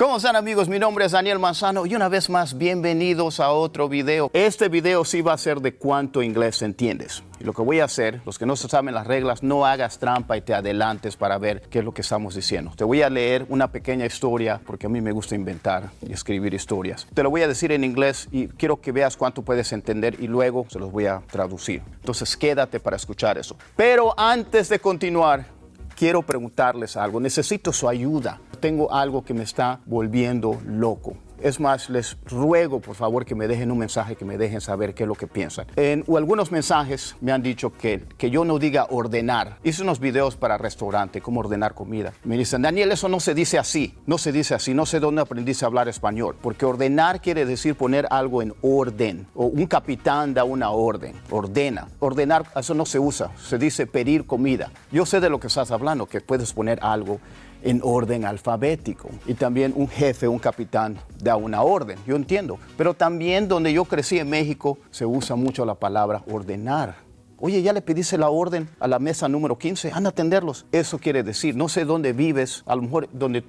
¿Cómo 0.00 0.16
están 0.16 0.34
amigos? 0.34 0.66
Mi 0.66 0.78
nombre 0.78 1.04
es 1.04 1.12
Daniel 1.12 1.38
Manzano 1.38 1.84
y 1.84 1.94
una 1.94 2.08
vez 2.08 2.30
más 2.30 2.56
bienvenidos 2.56 3.38
a 3.38 3.50
otro 3.50 3.86
video. 3.86 4.30
Este 4.32 4.70
video 4.70 5.04
sí 5.04 5.20
va 5.20 5.34
a 5.34 5.36
ser 5.36 5.60
de 5.60 5.74
cuánto 5.74 6.22
inglés 6.22 6.62
entiendes. 6.62 7.22
Y 7.38 7.44
lo 7.44 7.52
que 7.52 7.60
voy 7.60 7.80
a 7.80 7.84
hacer, 7.84 8.22
los 8.24 8.38
que 8.38 8.46
no 8.46 8.56
saben 8.56 8.94
las 8.94 9.06
reglas, 9.06 9.42
no 9.42 9.66
hagas 9.66 9.98
trampa 9.98 10.38
y 10.38 10.40
te 10.40 10.54
adelantes 10.54 11.16
para 11.18 11.36
ver 11.36 11.60
qué 11.68 11.80
es 11.80 11.84
lo 11.84 11.92
que 11.92 12.00
estamos 12.00 12.34
diciendo. 12.34 12.72
Te 12.74 12.84
voy 12.84 13.02
a 13.02 13.10
leer 13.10 13.44
una 13.50 13.72
pequeña 13.72 14.06
historia 14.06 14.58
porque 14.66 14.86
a 14.86 14.88
mí 14.88 15.02
me 15.02 15.12
gusta 15.12 15.34
inventar 15.34 15.90
y 16.00 16.14
escribir 16.14 16.54
historias. 16.54 17.06
Te 17.12 17.22
lo 17.22 17.28
voy 17.28 17.42
a 17.42 17.48
decir 17.48 17.70
en 17.70 17.84
inglés 17.84 18.26
y 18.32 18.48
quiero 18.48 18.80
que 18.80 18.92
veas 18.92 19.18
cuánto 19.18 19.42
puedes 19.42 19.70
entender 19.70 20.16
y 20.18 20.28
luego 20.28 20.64
se 20.70 20.78
los 20.78 20.90
voy 20.90 21.08
a 21.08 21.20
traducir. 21.30 21.82
Entonces 21.96 22.38
quédate 22.38 22.80
para 22.80 22.96
escuchar 22.96 23.36
eso. 23.36 23.54
Pero 23.76 24.18
antes 24.18 24.70
de 24.70 24.78
continuar, 24.78 25.59
quiero 26.00 26.22
preguntarles 26.22 26.96
algo. 26.96 27.20
Necesito 27.20 27.74
su 27.74 27.86
ayuda 27.86 28.40
tengo 28.58 28.90
algo 28.92 29.22
que 29.22 29.34
me 29.34 29.42
está 29.42 29.80
volviendo 29.84 30.58
loco. 30.66 31.14
Es 31.40 31.58
más, 31.58 31.88
les 31.88 32.18
ruego 32.26 32.80
por 32.80 32.94
favor 32.94 33.24
que 33.24 33.34
me 33.34 33.48
dejen 33.48 33.70
un 33.70 33.78
mensaje, 33.78 34.14
que 34.14 34.26
me 34.26 34.36
dejen 34.36 34.60
saber 34.60 34.94
qué 34.94 35.04
es 35.04 35.08
lo 35.08 35.14
que 35.14 35.26
piensan. 35.26 35.66
En 35.76 36.04
algunos 36.14 36.52
mensajes 36.52 37.16
me 37.22 37.32
han 37.32 37.42
dicho 37.42 37.72
que, 37.72 38.04
que 38.18 38.30
yo 38.30 38.44
no 38.44 38.58
diga 38.58 38.86
ordenar. 38.90 39.58
Hice 39.64 39.82
unos 39.82 40.00
videos 40.00 40.36
para 40.36 40.58
restaurante, 40.58 41.22
cómo 41.22 41.40
ordenar 41.40 41.74
comida. 41.74 42.12
Me 42.24 42.36
dicen, 42.36 42.60
Daniel, 42.60 42.92
eso 42.92 43.08
no 43.08 43.20
se 43.20 43.34
dice 43.34 43.58
así, 43.58 43.94
no 44.06 44.18
se 44.18 44.32
dice 44.32 44.54
así, 44.54 44.74
no 44.74 44.84
sé 44.84 45.00
dónde 45.00 45.22
aprendiste 45.22 45.64
a 45.64 45.68
hablar 45.68 45.88
español, 45.88 46.36
porque 46.42 46.66
ordenar 46.66 47.22
quiere 47.22 47.46
decir 47.46 47.74
poner 47.74 48.06
algo 48.10 48.42
en 48.42 48.52
orden, 48.60 49.26
o 49.34 49.46
un 49.46 49.66
capitán 49.66 50.34
da 50.34 50.44
una 50.44 50.70
orden, 50.70 51.14
ordena. 51.30 51.88
Ordenar, 52.00 52.44
eso 52.54 52.74
no 52.74 52.84
se 52.84 52.98
usa, 52.98 53.30
se 53.36 53.56
dice 53.56 53.86
pedir 53.86 54.26
comida. 54.26 54.70
Yo 54.92 55.06
sé 55.06 55.20
de 55.20 55.30
lo 55.30 55.40
que 55.40 55.46
estás 55.46 55.70
hablando, 55.70 56.06
que 56.06 56.20
puedes 56.20 56.52
poner 56.52 56.78
algo 56.82 57.18
en 57.62 57.80
orden 57.82 58.24
alfabético. 58.24 59.10
Y 59.26 59.34
también 59.34 59.72
un 59.76 59.88
jefe, 59.88 60.28
un 60.28 60.38
capitán, 60.38 60.98
da 61.22 61.36
una 61.36 61.62
orden, 61.62 61.98
yo 62.06 62.16
entiendo. 62.16 62.58
Pero 62.76 62.94
también 62.94 63.48
donde 63.48 63.72
yo 63.72 63.84
crecí 63.84 64.18
en 64.18 64.30
México 64.30 64.78
se 64.90 65.06
usa 65.06 65.36
mucho 65.36 65.64
la 65.64 65.74
palabra 65.74 66.22
ordenar. 66.30 66.96
Oye, 67.38 67.62
ya 67.62 67.72
le 67.72 67.80
pediste 67.80 68.18
la 68.18 68.28
orden 68.28 68.68
a 68.80 68.86
la 68.86 68.98
mesa 68.98 69.28
número 69.28 69.56
15, 69.56 69.92
anda 69.92 70.08
a 70.08 70.12
atenderlos. 70.12 70.66
Eso 70.72 70.98
quiere 70.98 71.22
decir, 71.22 71.56
no 71.56 71.68
sé 71.68 71.84
dónde 71.84 72.12
vives, 72.12 72.62
a 72.66 72.76
lo 72.76 72.82
mejor 72.82 73.08
donde... 73.12 73.44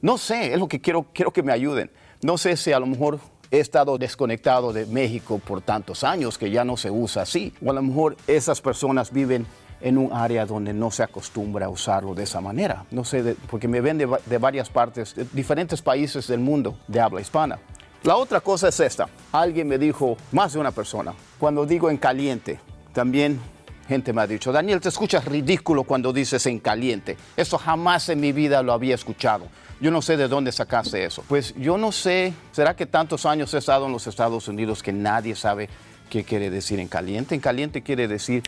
No 0.00 0.18
sé, 0.18 0.52
es 0.52 0.58
lo 0.58 0.68
que 0.68 0.80
quiero, 0.80 1.06
quiero 1.12 1.32
que 1.32 1.42
me 1.42 1.52
ayuden. 1.52 1.90
No 2.22 2.38
sé 2.38 2.56
si 2.56 2.72
a 2.72 2.80
lo 2.80 2.86
mejor 2.86 3.18
he 3.52 3.60
estado 3.60 3.98
desconectado 3.98 4.72
de 4.72 4.86
México 4.86 5.40
por 5.44 5.60
tantos 5.60 6.04
años 6.04 6.38
que 6.38 6.50
ya 6.50 6.64
no 6.64 6.76
se 6.76 6.90
usa 6.90 7.22
así. 7.22 7.52
O 7.64 7.70
a 7.70 7.74
lo 7.74 7.82
mejor 7.82 8.16
esas 8.26 8.60
personas 8.60 9.12
viven 9.12 9.46
en 9.82 9.98
un 9.98 10.12
área 10.12 10.46
donde 10.46 10.72
no 10.72 10.90
se 10.90 11.02
acostumbra 11.02 11.66
a 11.66 11.68
usarlo 11.68 12.14
de 12.14 12.22
esa 12.22 12.40
manera. 12.40 12.84
No 12.90 13.04
sé, 13.04 13.36
porque 13.50 13.68
me 13.68 13.80
ven 13.80 13.98
de, 13.98 14.38
varias 14.38 14.70
partes, 14.70 15.14
de 15.14 15.26
diferentes 15.32 15.82
países 15.82 16.26
del 16.28 16.40
mundo 16.40 16.78
de 16.86 17.00
habla 17.00 17.20
hispana. 17.20 17.58
La 18.04 18.16
otra 18.16 18.40
cosa 18.40 18.68
es 18.68 18.80
esta. 18.80 19.08
Alguien 19.32 19.68
me 19.68 19.78
dijo, 19.78 20.16
más 20.32 20.52
de 20.52 20.58
una 20.58 20.72
persona, 20.72 21.12
cuando 21.38 21.66
digo 21.66 21.90
en 21.90 21.98
caliente, 21.98 22.58
también 22.92 23.40
gente 23.86 24.12
me 24.12 24.22
ha 24.22 24.26
dicho, 24.26 24.52
Daniel, 24.52 24.80
te 24.80 24.88
escuchas 24.88 25.24
ridículo 25.24 25.84
cuando 25.84 26.12
dices 26.12 26.46
en 26.46 26.58
caliente. 26.58 27.16
Eso 27.36 27.58
jamás 27.58 28.08
en 28.08 28.20
mi 28.20 28.32
vida 28.32 28.62
lo 28.62 28.72
había 28.72 28.94
escuchado. 28.94 29.46
Yo 29.80 29.90
no 29.90 30.00
sé 30.00 30.16
de 30.16 30.28
dónde 30.28 30.52
sacaste 30.52 31.04
eso. 31.04 31.24
Pues 31.28 31.54
yo 31.56 31.76
no 31.76 31.92
sé, 31.92 32.32
¿será 32.52 32.74
que 32.74 32.86
tantos 32.86 33.26
años 33.26 33.52
he 33.52 33.58
estado 33.58 33.86
en 33.86 33.92
los 33.92 34.06
Estados 34.06 34.46
Unidos 34.48 34.82
que 34.82 34.92
nadie 34.92 35.34
sabe 35.34 35.68
qué 36.08 36.24
quiere 36.24 36.50
decir 36.50 36.78
en 36.78 36.88
caliente? 36.88 37.34
En 37.34 37.40
caliente 37.40 37.82
quiere 37.82 38.06
decir 38.08 38.42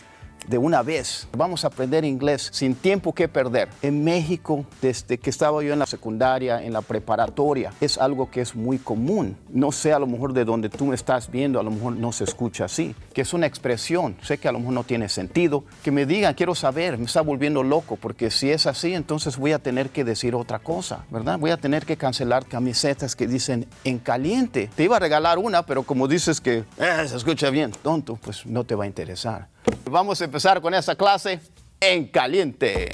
de 0.47 0.57
una 0.57 0.83
vez. 0.83 1.27
Vamos 1.35 1.63
a 1.63 1.67
aprender 1.67 2.05
inglés 2.05 2.49
sin 2.51 2.75
tiempo 2.75 3.13
que 3.13 3.27
perder. 3.27 3.69
En 3.81 4.03
México, 4.03 4.65
desde 4.81 5.17
que 5.17 5.29
estaba 5.29 5.63
yo 5.63 5.73
en 5.73 5.79
la 5.79 5.85
secundaria, 5.85 6.63
en 6.63 6.73
la 6.73 6.81
preparatoria, 6.81 7.71
es 7.81 7.97
algo 7.97 8.29
que 8.29 8.41
es 8.41 8.55
muy 8.55 8.77
común. 8.77 9.37
No 9.49 9.71
sé 9.71 9.93
a 9.93 9.99
lo 9.99 10.07
mejor 10.07 10.33
de 10.33 10.45
donde 10.45 10.69
tú 10.69 10.85
me 10.85 10.95
estás 10.95 11.29
viendo, 11.29 11.59
a 11.59 11.63
lo 11.63 11.71
mejor 11.71 11.95
no 11.95 12.11
se 12.11 12.23
escucha 12.23 12.65
así, 12.65 12.95
que 13.13 13.21
es 13.21 13.33
una 13.33 13.47
expresión. 13.47 14.15
Sé 14.21 14.37
que 14.37 14.47
a 14.47 14.51
lo 14.51 14.59
mejor 14.59 14.73
no 14.73 14.83
tiene 14.83 15.09
sentido. 15.09 15.63
Que 15.83 15.91
me 15.91 16.05
digan, 16.05 16.33
quiero 16.33 16.55
saber, 16.55 16.97
me 16.97 17.05
está 17.05 17.21
volviendo 17.21 17.63
loco, 17.63 17.95
porque 17.95 18.31
si 18.31 18.51
es 18.51 18.67
así, 18.67 18.93
entonces 18.93 19.37
voy 19.37 19.51
a 19.51 19.59
tener 19.59 19.89
que 19.89 20.03
decir 20.03 20.35
otra 20.35 20.59
cosa, 20.59 21.05
¿verdad? 21.09 21.39
Voy 21.39 21.51
a 21.51 21.57
tener 21.57 21.85
que 21.85 21.97
cancelar 21.97 22.45
camisetas 22.45 23.15
que 23.15 23.27
dicen 23.27 23.67
en 23.83 23.99
caliente. 23.99 24.69
Te 24.75 24.83
iba 24.83 24.97
a 24.97 24.99
regalar 24.99 25.37
una, 25.37 25.65
pero 25.65 25.83
como 25.83 26.07
dices 26.07 26.41
que 26.41 26.63
eh, 26.77 27.07
se 27.07 27.15
escucha 27.15 27.49
bien, 27.49 27.71
tonto, 27.71 28.17
pues 28.21 28.45
no 28.45 28.63
te 28.63 28.75
va 28.75 28.83
a 28.83 28.87
interesar. 28.87 29.54
Vamos 29.85 30.21
a 30.21 30.25
empezar 30.25 30.61
con 30.61 30.73
esta 30.73 30.95
clase 30.95 31.39
en 31.79 32.07
caliente. 32.07 32.91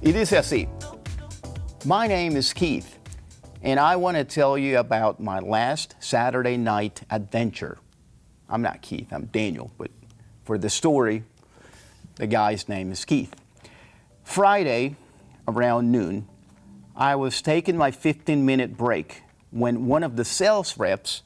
Y 0.00 0.12
dice 0.12 0.38
así, 0.38 0.68
My 1.84 2.06
name 2.06 2.36
is 2.36 2.52
Keith, 2.52 2.98
and 3.62 3.78
I 3.78 3.96
want 3.96 4.16
to 4.16 4.24
tell 4.24 4.56
you 4.56 4.78
about 4.78 5.20
my 5.20 5.40
last 5.40 5.94
Saturday 6.00 6.56
night 6.56 7.02
adventure. 7.10 7.78
I'm 8.48 8.62
not 8.62 8.80
Keith, 8.80 9.12
I'm 9.12 9.26
Daniel, 9.26 9.70
but 9.76 9.90
for 10.44 10.56
the 10.56 10.70
story, 10.70 11.24
the 12.16 12.26
guy's 12.26 12.68
name 12.68 12.90
is 12.92 13.04
Keith. 13.04 13.34
Friday, 14.24 14.96
around 15.46 15.90
noon, 15.92 16.26
I 16.98 17.14
was 17.14 17.40
taking 17.40 17.76
my 17.76 17.92
15 17.92 18.44
minute 18.44 18.76
break 18.76 19.22
when 19.52 19.86
one 19.86 20.02
of 20.02 20.16
the 20.16 20.24
sales 20.24 20.76
reps 20.76 21.22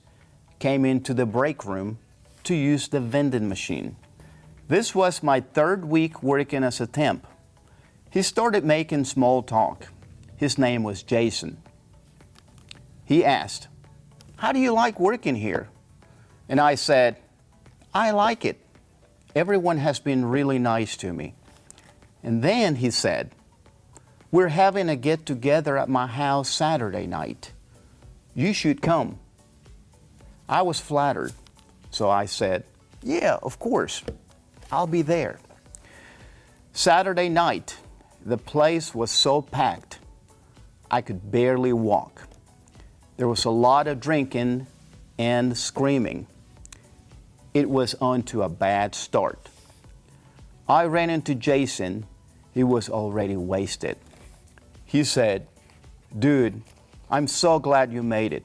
came 0.58 0.84
into 0.84 1.14
the 1.14 1.24
break 1.24 1.64
room 1.64 1.98
to 2.44 2.54
use 2.54 2.88
the 2.88 3.00
vending 3.00 3.48
machine. 3.48 3.96
This 4.68 4.94
was 4.94 5.22
my 5.22 5.40
third 5.40 5.86
week 5.86 6.22
working 6.22 6.62
as 6.62 6.78
a 6.78 6.86
temp. 6.86 7.26
He 8.10 8.20
started 8.20 8.66
making 8.66 9.06
small 9.06 9.42
talk. 9.42 9.86
His 10.36 10.58
name 10.58 10.82
was 10.82 11.02
Jason. 11.02 11.62
He 13.06 13.24
asked, 13.24 13.68
How 14.36 14.52
do 14.52 14.58
you 14.58 14.72
like 14.72 15.00
working 15.00 15.36
here? 15.36 15.70
And 16.50 16.60
I 16.60 16.74
said, 16.74 17.16
I 17.94 18.10
like 18.10 18.44
it. 18.44 18.60
Everyone 19.34 19.78
has 19.78 20.00
been 20.00 20.26
really 20.26 20.58
nice 20.58 20.98
to 20.98 21.14
me. 21.14 21.34
And 22.22 22.42
then 22.42 22.74
he 22.76 22.90
said, 22.90 23.30
we're 24.32 24.48
having 24.48 24.88
a 24.88 24.96
get 24.96 25.26
together 25.26 25.76
at 25.76 25.88
my 25.88 26.06
house 26.06 26.48
Saturday 26.48 27.06
night. 27.06 27.52
You 28.34 28.54
should 28.54 28.80
come. 28.80 29.18
I 30.48 30.62
was 30.62 30.80
flattered, 30.80 31.32
so 31.90 32.08
I 32.08 32.24
said, 32.24 32.64
Yeah, 33.02 33.36
of 33.42 33.58
course. 33.58 34.02
I'll 34.72 34.86
be 34.86 35.02
there. 35.02 35.38
Saturday 36.72 37.28
night, 37.28 37.76
the 38.24 38.38
place 38.38 38.94
was 38.94 39.10
so 39.10 39.42
packed, 39.42 39.98
I 40.90 41.02
could 41.02 41.30
barely 41.30 41.74
walk. 41.74 42.22
There 43.18 43.28
was 43.28 43.44
a 43.44 43.50
lot 43.50 43.86
of 43.86 44.00
drinking 44.00 44.66
and 45.18 45.56
screaming. 45.56 46.26
It 47.52 47.68
was 47.68 47.94
on 48.00 48.22
to 48.24 48.42
a 48.42 48.48
bad 48.48 48.94
start. 48.94 49.38
I 50.66 50.84
ran 50.86 51.10
into 51.10 51.34
Jason. 51.34 52.06
He 52.54 52.64
was 52.64 52.88
already 52.88 53.36
wasted. 53.36 53.98
He 54.92 55.04
said, 55.04 55.46
Dude, 56.18 56.60
I'm 57.10 57.26
so 57.26 57.58
glad 57.58 57.94
you 57.94 58.02
made 58.02 58.34
it. 58.34 58.44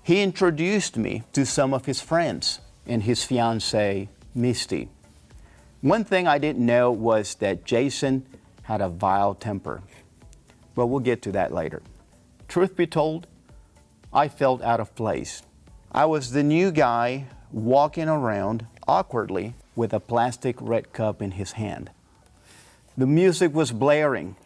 He 0.00 0.22
introduced 0.22 0.96
me 0.96 1.24
to 1.32 1.44
some 1.44 1.74
of 1.74 1.86
his 1.86 2.00
friends 2.00 2.60
and 2.86 3.02
his 3.02 3.24
fiancee, 3.24 4.08
Misty. 4.32 4.88
One 5.80 6.04
thing 6.04 6.28
I 6.28 6.38
didn't 6.38 6.64
know 6.64 6.92
was 6.92 7.34
that 7.36 7.64
Jason 7.64 8.24
had 8.62 8.80
a 8.80 8.88
vile 8.88 9.34
temper. 9.34 9.82
But 10.76 10.86
we'll 10.86 11.00
get 11.00 11.20
to 11.22 11.32
that 11.32 11.52
later. 11.52 11.82
Truth 12.46 12.76
be 12.76 12.86
told, 12.86 13.26
I 14.12 14.28
felt 14.28 14.62
out 14.62 14.78
of 14.78 14.94
place. 14.94 15.42
I 15.90 16.04
was 16.04 16.30
the 16.30 16.44
new 16.44 16.70
guy 16.70 17.26
walking 17.50 18.08
around 18.08 18.68
awkwardly 18.86 19.54
with 19.74 19.92
a 19.92 19.98
plastic 19.98 20.54
red 20.60 20.92
cup 20.92 21.20
in 21.20 21.32
his 21.32 21.52
hand. 21.52 21.90
The 22.96 23.06
music 23.06 23.52
was 23.52 23.72
blaring. 23.72 24.36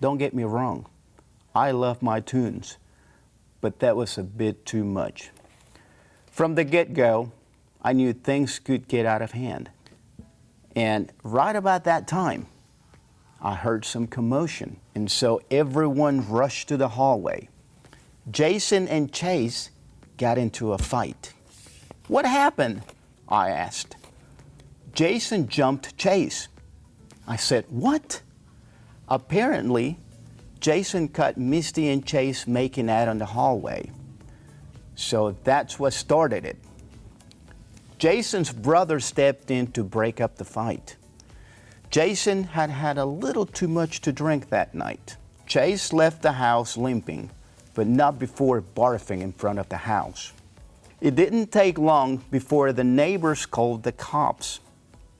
Don't 0.00 0.18
get 0.18 0.34
me 0.34 0.44
wrong, 0.44 0.86
I 1.54 1.70
love 1.70 2.02
my 2.02 2.20
tunes, 2.20 2.76
but 3.60 3.78
that 3.80 3.96
was 3.96 4.18
a 4.18 4.22
bit 4.22 4.66
too 4.66 4.84
much. 4.84 5.30
From 6.30 6.54
the 6.54 6.64
get 6.64 6.92
go, 6.92 7.32
I 7.80 7.92
knew 7.92 8.12
things 8.12 8.58
could 8.58 8.88
get 8.88 9.06
out 9.06 9.22
of 9.22 9.32
hand. 9.32 9.70
And 10.74 11.10
right 11.22 11.56
about 11.56 11.84
that 11.84 12.06
time, 12.06 12.46
I 13.40 13.54
heard 13.54 13.84
some 13.84 14.06
commotion. 14.06 14.78
And 14.94 15.10
so 15.10 15.40
everyone 15.50 16.28
rushed 16.28 16.68
to 16.68 16.76
the 16.76 16.88
hallway. 16.90 17.48
Jason 18.30 18.86
and 18.88 19.12
Chase 19.12 19.70
got 20.18 20.36
into 20.36 20.72
a 20.72 20.78
fight. 20.78 21.32
What 22.08 22.26
happened? 22.26 22.82
I 23.28 23.50
asked. 23.50 23.96
Jason 24.92 25.48
jumped 25.48 25.96
Chase. 25.96 26.48
I 27.26 27.36
said, 27.36 27.64
What? 27.68 28.20
Apparently, 29.08 29.98
Jason 30.60 31.08
cut 31.08 31.38
Misty 31.38 31.88
and 31.88 32.04
Chase 32.04 32.46
making 32.46 32.90
out 32.90 33.08
in 33.08 33.18
the 33.18 33.26
hallway. 33.26 33.90
So 34.94 35.36
that's 35.44 35.78
what 35.78 35.92
started 35.92 36.44
it. 36.44 36.56
Jason's 37.98 38.52
brother 38.52 39.00
stepped 39.00 39.50
in 39.50 39.68
to 39.72 39.84
break 39.84 40.20
up 40.20 40.36
the 40.36 40.44
fight. 40.44 40.96
Jason 41.90 42.44
had 42.44 42.70
had 42.70 42.98
a 42.98 43.04
little 43.04 43.46
too 43.46 43.68
much 43.68 44.00
to 44.02 44.12
drink 44.12 44.48
that 44.50 44.74
night. 44.74 45.16
Chase 45.46 45.92
left 45.92 46.22
the 46.22 46.32
house 46.32 46.76
limping, 46.76 47.30
but 47.74 47.86
not 47.86 48.18
before 48.18 48.60
barfing 48.60 49.20
in 49.20 49.32
front 49.32 49.58
of 49.58 49.68
the 49.68 49.76
house. 49.76 50.32
It 51.00 51.14
didn't 51.14 51.52
take 51.52 51.78
long 51.78 52.24
before 52.30 52.72
the 52.72 52.84
neighbors 52.84 53.46
called 53.46 53.82
the 53.82 53.92
cops. 53.92 54.60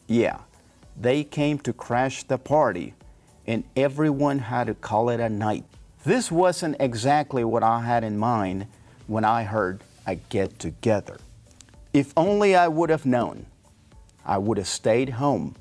Yeah, 0.07 0.39
they 1.01 1.23
came 1.23 1.59
to 1.61 1.73
crash 1.73 2.25
the 2.25 2.39
party, 2.39 2.95
and 3.47 3.65
everyone 3.77 4.39
had 4.39 4.67
to 4.67 4.75
call 4.75 5.09
it 5.09 5.21
a 5.21 5.29
night. 5.29 5.65
This 6.05 6.31
wasn't 6.31 6.77
exactly 6.81 7.45
what 7.45 7.63
I 7.63 7.81
had 7.81 8.05
in 8.05 8.19
mind 8.19 8.67
when 9.07 9.25
I 9.25 9.45
heard 9.45 9.81
a 10.07 10.17
get 10.17 10.59
together. 10.59 11.19
If 11.93 12.13
only 12.17 12.55
I 12.55 12.69
would 12.69 12.91
have 12.91 13.07
known, 13.07 13.47
I 14.25 14.39
would 14.39 14.59
have 14.59 14.69
stayed 14.69 15.11
home. 15.11 15.57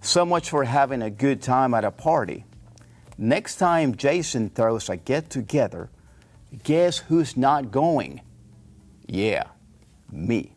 So 0.00 0.24
much 0.24 0.50
for 0.50 0.64
having 0.64 1.02
a 1.02 1.10
good 1.10 1.42
time 1.42 1.74
at 1.74 1.84
a 1.84 1.90
party. 1.90 2.44
Next 3.18 3.56
time 3.56 3.96
Jason 3.96 4.50
throws 4.50 4.88
a 4.88 4.96
get 4.96 5.30
together, 5.30 5.88
guess 6.64 6.98
who's 6.98 7.36
not 7.36 7.70
going? 7.70 8.20
Yeah, 9.06 9.44
me. 10.12 10.52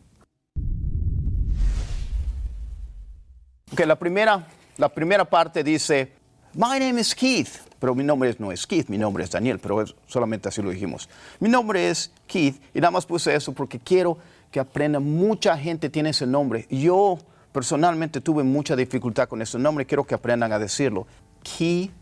Okay, 3.72 3.86
la 3.86 3.94
primera, 3.94 4.44
la 4.78 4.88
primera 4.88 5.24
parte 5.24 5.62
dice, 5.62 6.08
My 6.54 6.78
name 6.80 6.98
is 6.98 7.14
Keith, 7.14 7.58
pero 7.78 7.94
mi 7.94 8.02
nombre 8.02 8.34
no 8.40 8.50
es 8.50 8.66
Keith, 8.66 8.88
mi 8.88 8.98
nombre 8.98 9.22
es 9.22 9.30
Daniel, 9.30 9.60
pero 9.60 9.84
solamente 10.08 10.48
así 10.48 10.60
lo 10.60 10.70
dijimos. 10.70 11.08
Mi 11.38 11.48
nombre 11.48 11.88
es 11.88 12.10
Keith 12.26 12.60
y 12.74 12.80
nada 12.80 12.90
más 12.90 13.06
puse 13.06 13.34
eso 13.34 13.52
porque 13.52 13.78
quiero 13.78 14.18
que 14.50 14.58
aprendan. 14.58 15.04
Mucha 15.04 15.56
gente 15.56 15.88
tiene 15.88 16.10
ese 16.10 16.26
nombre. 16.26 16.66
Yo 16.68 17.18
personalmente 17.52 18.20
tuve 18.20 18.42
mucha 18.42 18.74
dificultad 18.74 19.28
con 19.28 19.40
ese 19.42 19.58
nombre, 19.58 19.86
quiero 19.86 20.04
que 20.04 20.14
aprendan 20.14 20.52
a 20.52 20.58
decirlo. 20.58 21.06
Keith, 21.44 21.92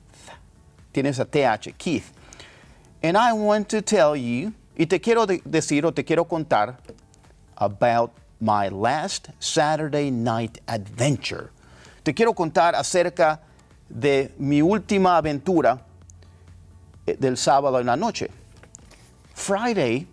tiene 0.92 1.10
esa 1.10 1.26
TH, 1.26 1.74
Keith. 1.76 2.04
And 3.02 3.16
I 3.18 3.32
want 3.32 3.68
to 3.68 3.82
tell 3.82 4.16
you, 4.16 4.52
y 4.76 4.86
te 4.86 4.98
quiero 4.98 5.26
de- 5.26 5.42
decir 5.44 5.84
o 5.84 5.92
te 5.92 6.04
quiero 6.04 6.24
contar 6.24 6.78
about 7.56 8.12
my 8.40 8.70
last 8.70 9.28
Saturday 9.40 10.10
night 10.10 10.58
adventure. 10.66 11.50
Te 12.02 12.14
quiero 12.14 12.32
contar 12.32 12.74
acerca 12.74 13.40
de 13.88 14.34
mi 14.38 14.62
última 14.62 15.16
aventura 15.16 15.86
eh, 17.06 17.16
del 17.18 17.36
sábado 17.36 17.80
en 17.80 17.86
la 17.86 17.96
noche. 17.96 18.30
Friday, 19.34 20.06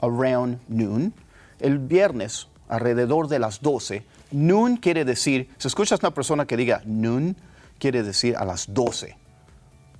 around 0.00 0.60
noon, 0.68 1.12
el 1.60 1.78
viernes, 1.78 2.48
alrededor 2.68 3.28
de 3.28 3.38
las 3.38 3.60
12. 3.60 4.04
Noon 4.32 4.76
quiere 4.76 5.04
decir, 5.04 5.50
si 5.58 5.68
escuchas 5.68 6.02
a 6.02 6.06
una 6.06 6.14
persona 6.14 6.46
que 6.46 6.56
diga 6.56 6.82
noon, 6.84 7.36
quiere 7.78 8.02
decir 8.02 8.36
a 8.36 8.44
las 8.44 8.72
12. 8.72 9.16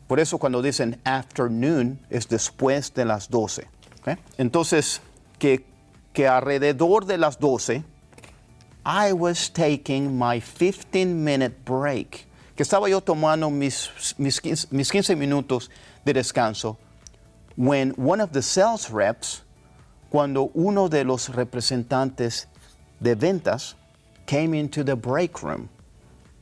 Por 0.07 0.21
eso 0.21 0.39
cuando 0.39 0.63
dicen 0.63 1.01
afternoon 1.05 1.99
es 2.11 2.29
después 2.29 2.93
de 2.95 3.05
las 3.05 3.31
12. 3.31 3.67
¿ok? 4.01 4.19
Entonces, 4.39 5.01
que, 5.39 5.65
que 6.13 6.29
alrededor 6.29 7.07
de 7.07 7.19
las 7.19 7.39
12, 7.39 7.85
I 8.87 9.13
was 9.13 9.51
taking 9.51 10.19
my 10.19 10.41
15 10.41 11.07
minute 11.07 11.57
break. 11.65 12.27
Que 12.57 12.63
estaba 12.63 12.89
yo 12.89 13.01
tomando 13.01 13.51
mis, 13.51 13.91
mis, 14.19 14.41
15, 14.41 14.69
mis 14.71 14.91
15 14.91 15.17
minutos 15.17 15.71
de 16.05 16.13
descanso. 16.15 16.77
When 17.57 17.91
one 17.97 18.21
of 18.21 18.31
the 18.33 18.43
sales 18.43 18.91
reps, 18.91 19.43
cuando 20.11 20.51
uno 20.55 20.89
de 20.89 21.05
los 21.05 21.29
representantes 21.31 22.47
de 23.01 23.15
ventas 23.17 23.75
came 24.27 24.55
into 24.55 24.85
the 24.85 24.95
break 24.95 25.43
room 25.43 25.69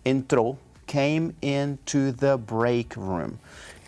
entró, 0.04 0.58
came 0.86 1.34
into 1.40 2.12
the 2.12 2.36
break 2.36 2.96
room. 2.96 3.38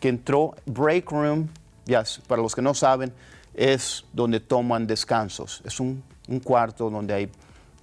Que 0.00 0.09
entró, 0.11 0.55
break 0.67 1.11
room, 1.11 1.50
ya, 1.87 2.00
s- 2.00 2.20
para 2.27 2.41
los 2.41 2.55
que 2.55 2.62
no 2.62 2.73
saben, 2.73 3.12
es 3.55 4.05
donde 4.15 4.41
toman 4.41 4.87
descansos. 4.87 5.61
Es 5.65 5.79
un, 5.81 6.03
un 6.29 6.41
cuarto 6.41 6.88
donde 6.91 7.12
hay 7.15 7.31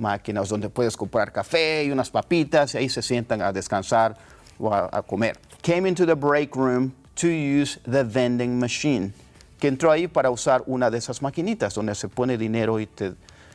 máquinas, 0.02 0.50
donde 0.50 0.68
puedes 0.70 0.98
comprar 0.98 1.32
café 1.32 1.84
y 1.86 1.92
unas 1.92 2.10
papitas 2.10 2.74
y 2.74 2.80
ahí 2.80 2.90
se 2.90 3.02
sientan 3.02 3.42
a 3.42 3.54
descansar 3.54 4.18
o 4.60 4.74
a, 4.74 4.90
a 4.92 5.02
comer. 5.02 5.40
Came 5.62 5.88
into 5.88 6.06
the 6.06 6.16
break 6.16 6.56
room 6.56 6.94
to 7.16 7.28
use 7.28 7.80
the 7.90 8.04
vending 8.04 8.60
machine. 8.60 9.14
Que 9.60 9.68
entró 9.68 9.92
ahí 9.92 10.08
para 10.08 10.32
usar 10.32 10.64
una 10.66 10.90
de 10.90 10.98
esas 10.98 11.22
maquinitas 11.22 11.76
donde 11.76 11.94
se 11.96 12.08
pone 12.10 12.38
dinero 12.38 12.80
y 12.80 12.88
te 12.88 13.14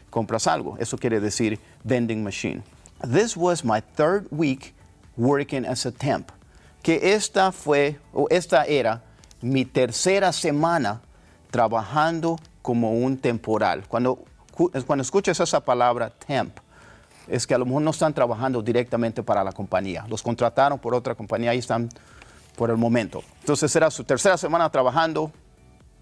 compras 0.09 0.47
algo. 0.47 0.77
Eso 0.79 0.97
quiere 0.97 1.19
decir 1.21 1.59
vending 1.85 2.23
machine. 2.23 2.63
This 3.03 3.37
was 3.37 3.65
my 3.65 3.81
third 3.97 4.29
week 4.31 4.73
working 5.17 5.67
as 5.67 5.85
a 5.85 5.91
temp. 5.91 6.31
Que 6.83 7.13
esta 7.15 7.51
fue, 7.51 7.99
o 8.13 8.29
esta 8.31 8.65
era 8.65 9.03
mi 9.43 9.65
tercera 9.65 10.33
semana 10.33 11.01
trabajando 11.51 12.39
como 12.63 12.93
un 12.93 13.17
temporal. 13.17 13.85
Cuando, 13.89 14.17
cu- 14.17 14.27
cuando 14.57 15.03
escuchas 15.03 15.39
esa 15.39 15.61
palabra 15.61 16.11
temp, 16.11 16.57
es 17.29 17.47
que 17.47 17.55
a 17.55 17.59
lo 17.59 17.67
mejor 17.67 17.83
no 17.83 17.91
están 17.91 18.15
trabajando 18.15 18.63
directamente 18.63 19.23
para 19.23 19.45
la 19.45 19.53
compañía. 19.53 20.05
Los 20.09 20.23
contrataron 20.23 20.79
por 20.79 20.95
otra 20.95 21.15
compañía 21.15 21.55
y 21.55 21.59
están 21.59 21.89
por 22.57 22.71
el 22.71 22.77
momento. 22.77 23.23
Entonces 23.41 23.75
era 23.77 23.91
su 23.91 24.05
tercera 24.05 24.37
semana 24.37 24.71
trabajando 24.71 25.31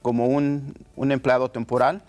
como 0.03 0.27
un, 0.27 0.75
un 0.97 1.13
empleado 1.13 1.51
temporal. 1.51 2.03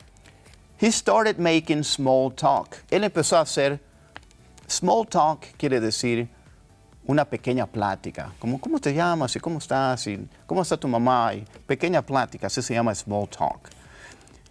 He 0.80 0.92
started 0.92 1.38
making 1.38 1.84
small 1.84 2.34
talk. 2.34 2.76
Él 2.92 3.04
empezó 3.04 3.38
a 3.38 3.42
hacer 3.42 3.80
small 4.68 5.08
talk, 5.08 5.46
quiere 5.58 5.80
decir 5.80 6.30
una 7.08 7.24
pequeña 7.24 7.66
plática, 7.68 8.34
como 8.40 8.60
cómo 8.60 8.80
te 8.80 8.94
llamas 8.94 9.36
y 9.36 9.40
cómo 9.40 9.60
estás 9.60 10.08
y 10.08 10.28
cómo 10.46 10.64
está 10.64 10.76
tu 10.76 10.88
mamá 10.88 11.34
y 11.36 11.46
pequeña 11.68 12.02
plática, 12.02 12.48
así 12.48 12.62
se 12.62 12.74
llama 12.74 12.94
small 12.96 13.30
talk. 13.30 13.70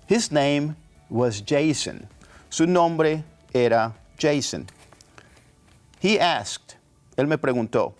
His 0.09 0.31
name 0.31 0.75
was 1.15 1.41
Jason. 1.41 2.09
Su 2.51 2.67
nombre 2.67 3.23
era 3.55 3.95
Jason. 4.19 4.67
He 6.01 6.19
asked, 6.19 6.77
él 7.17 7.29
me 7.29 7.39
preguntó, 7.39 7.95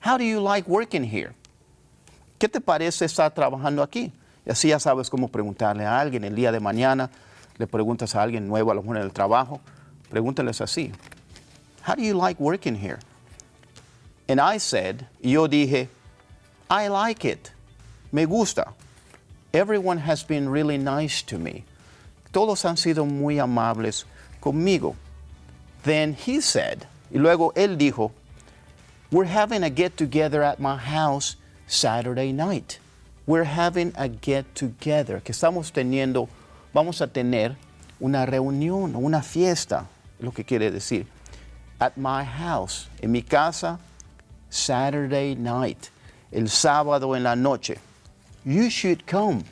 How 0.00 0.16
do 0.16 0.24
you 0.24 0.40
like 0.40 0.66
working 0.66 1.04
here? 1.04 1.34
¿Qué 2.40 2.48
te 2.50 2.60
parece 2.60 3.04
estar 3.04 3.34
trabajando 3.34 3.82
aquí? 3.82 4.12
Y 4.46 4.50
así 4.50 4.68
ya 4.70 4.78
sabes 4.78 5.10
cómo 5.10 5.28
preguntarle 5.28 5.84
a 5.84 6.00
alguien 6.00 6.24
el 6.24 6.34
día 6.34 6.50
de 6.50 6.58
mañana, 6.58 7.10
le 7.58 7.66
preguntas 7.66 8.14
a 8.14 8.22
alguien 8.22 8.48
nuevo 8.48 8.70
a 8.70 8.74
lo 8.74 8.82
mejor 8.82 8.96
en 8.96 9.10
trabajo, 9.10 9.60
pregúntales 10.08 10.62
así. 10.62 10.90
How 11.86 11.96
do 11.96 12.02
you 12.02 12.14
like 12.14 12.40
working 12.40 12.74
here? 12.74 12.98
And 14.26 14.40
I 14.40 14.58
said, 14.58 15.06
yo 15.20 15.48
dije, 15.48 15.88
I 16.70 16.88
like 16.88 17.26
it. 17.26 17.52
Me 18.10 18.24
gusta. 18.24 18.72
Everyone 19.52 19.98
has 19.98 20.22
been 20.22 20.48
really 20.48 20.78
nice 20.78 21.22
to 21.22 21.38
me. 21.38 21.64
Todos 22.32 22.64
han 22.64 22.76
sido 22.76 23.04
muy 23.04 23.38
amables 23.38 24.04
conmigo. 24.40 24.96
Then 25.84 26.14
he 26.14 26.40
said, 26.40 26.86
y 27.12 27.18
luego 27.18 27.52
él 27.54 27.78
dijo, 27.78 28.12
We're 29.10 29.24
having 29.24 29.62
a 29.62 29.70
get 29.70 29.96
together 29.96 30.42
at 30.42 30.60
my 30.60 30.76
house 30.76 31.36
Saturday 31.66 32.32
night. 32.32 32.78
We're 33.26 33.44
having 33.44 33.92
a 33.96 34.08
get 34.08 34.54
together, 34.54 35.20
que 35.20 35.32
estamos 35.32 35.72
teniendo, 35.72 36.28
vamos 36.74 37.00
a 37.00 37.06
tener 37.06 37.56
una 38.00 38.26
reunión, 38.26 38.94
una 38.94 39.22
fiesta, 39.22 39.86
lo 40.20 40.30
que 40.30 40.44
quiere 40.44 40.70
decir. 40.70 41.06
At 41.80 41.96
my 41.96 42.24
house, 42.24 42.88
en 43.02 43.12
mi 43.12 43.22
casa, 43.22 43.78
Saturday 44.50 45.34
night, 45.34 45.90
el 46.32 46.48
sábado 46.48 47.16
en 47.16 47.22
la 47.22 47.34
noche. 47.34 47.78
You 48.44 48.68
should 48.68 49.06
come. 49.06 49.44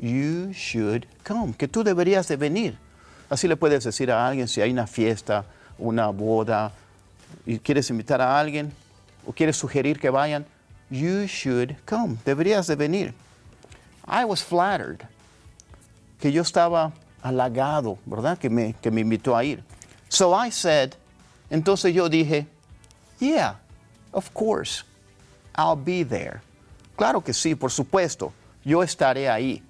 You 0.00 0.52
should 0.52 1.06
come. 1.24 1.54
Que 1.54 1.68
tú 1.68 1.82
deberías 1.82 2.28
de 2.28 2.36
venir. 2.36 2.78
Así 3.28 3.48
le 3.48 3.56
puedes 3.56 3.84
decir 3.84 4.10
a 4.10 4.26
alguien 4.26 4.48
si 4.48 4.60
hay 4.60 4.70
una 4.70 4.86
fiesta, 4.86 5.44
una 5.78 6.08
boda, 6.08 6.72
y 7.44 7.58
quieres 7.58 7.90
invitar 7.90 8.20
a 8.20 8.38
alguien 8.38 8.72
o 9.26 9.32
quieres 9.32 9.56
sugerir 9.56 9.98
que 9.98 10.10
vayan, 10.10 10.46
you 10.90 11.26
should 11.26 11.76
come. 11.84 12.16
Deberías 12.24 12.66
de 12.66 12.76
venir. 12.76 13.14
I 14.06 14.24
was 14.24 14.42
flattered. 14.42 15.06
Que 16.20 16.32
yo 16.32 16.42
estaba 16.42 16.92
halagado, 17.22 17.98
¿verdad? 18.06 18.38
Que 18.38 18.48
me, 18.48 18.74
que 18.80 18.90
me 18.90 19.02
invitó 19.02 19.36
a 19.36 19.44
ir. 19.44 19.62
So 20.08 20.32
I 20.34 20.50
said, 20.50 20.94
entonces 21.50 21.94
yo 21.94 22.08
dije, 22.08 22.46
yeah, 23.20 23.56
of 24.12 24.32
course, 24.32 24.84
I'll 25.56 25.76
be 25.76 26.04
there. 26.04 26.40
Claro 26.96 27.20
que 27.20 27.32
sí, 27.32 27.54
por 27.54 27.70
supuesto, 27.70 28.32
yo 28.64 28.82
estaré 28.82 29.28
ahí. 29.28 29.62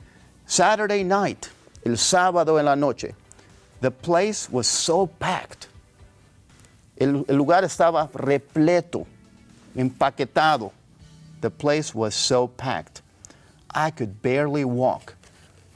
Saturday 0.48 1.04
night, 1.04 1.48
el 1.84 1.92
sábado 1.92 2.58
en 2.58 2.64
la 2.64 2.74
noche, 2.74 3.14
the 3.80 3.90
place 3.90 4.50
was 4.50 4.66
so 4.66 5.06
packed. 5.06 5.68
El, 6.96 7.24
el 7.28 7.36
lugar 7.36 7.62
estaba 7.62 8.10
repleto, 8.10 9.06
empaquetado. 9.76 10.72
The 11.40 11.50
place 11.50 11.94
was 11.94 12.16
so 12.16 12.48
packed. 12.48 13.02
I 13.72 13.92
could 13.92 14.20
barely 14.22 14.64
walk. 14.64 15.14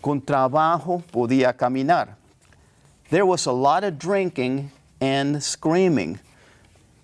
Con 0.02 0.20
trabajo 0.20 1.04
podía 1.12 1.56
caminar. 1.56 2.16
There 3.10 3.24
was 3.24 3.46
a 3.46 3.52
lot 3.52 3.84
of 3.84 3.96
drinking 3.96 4.72
and 5.00 5.40
screaming. 5.40 6.18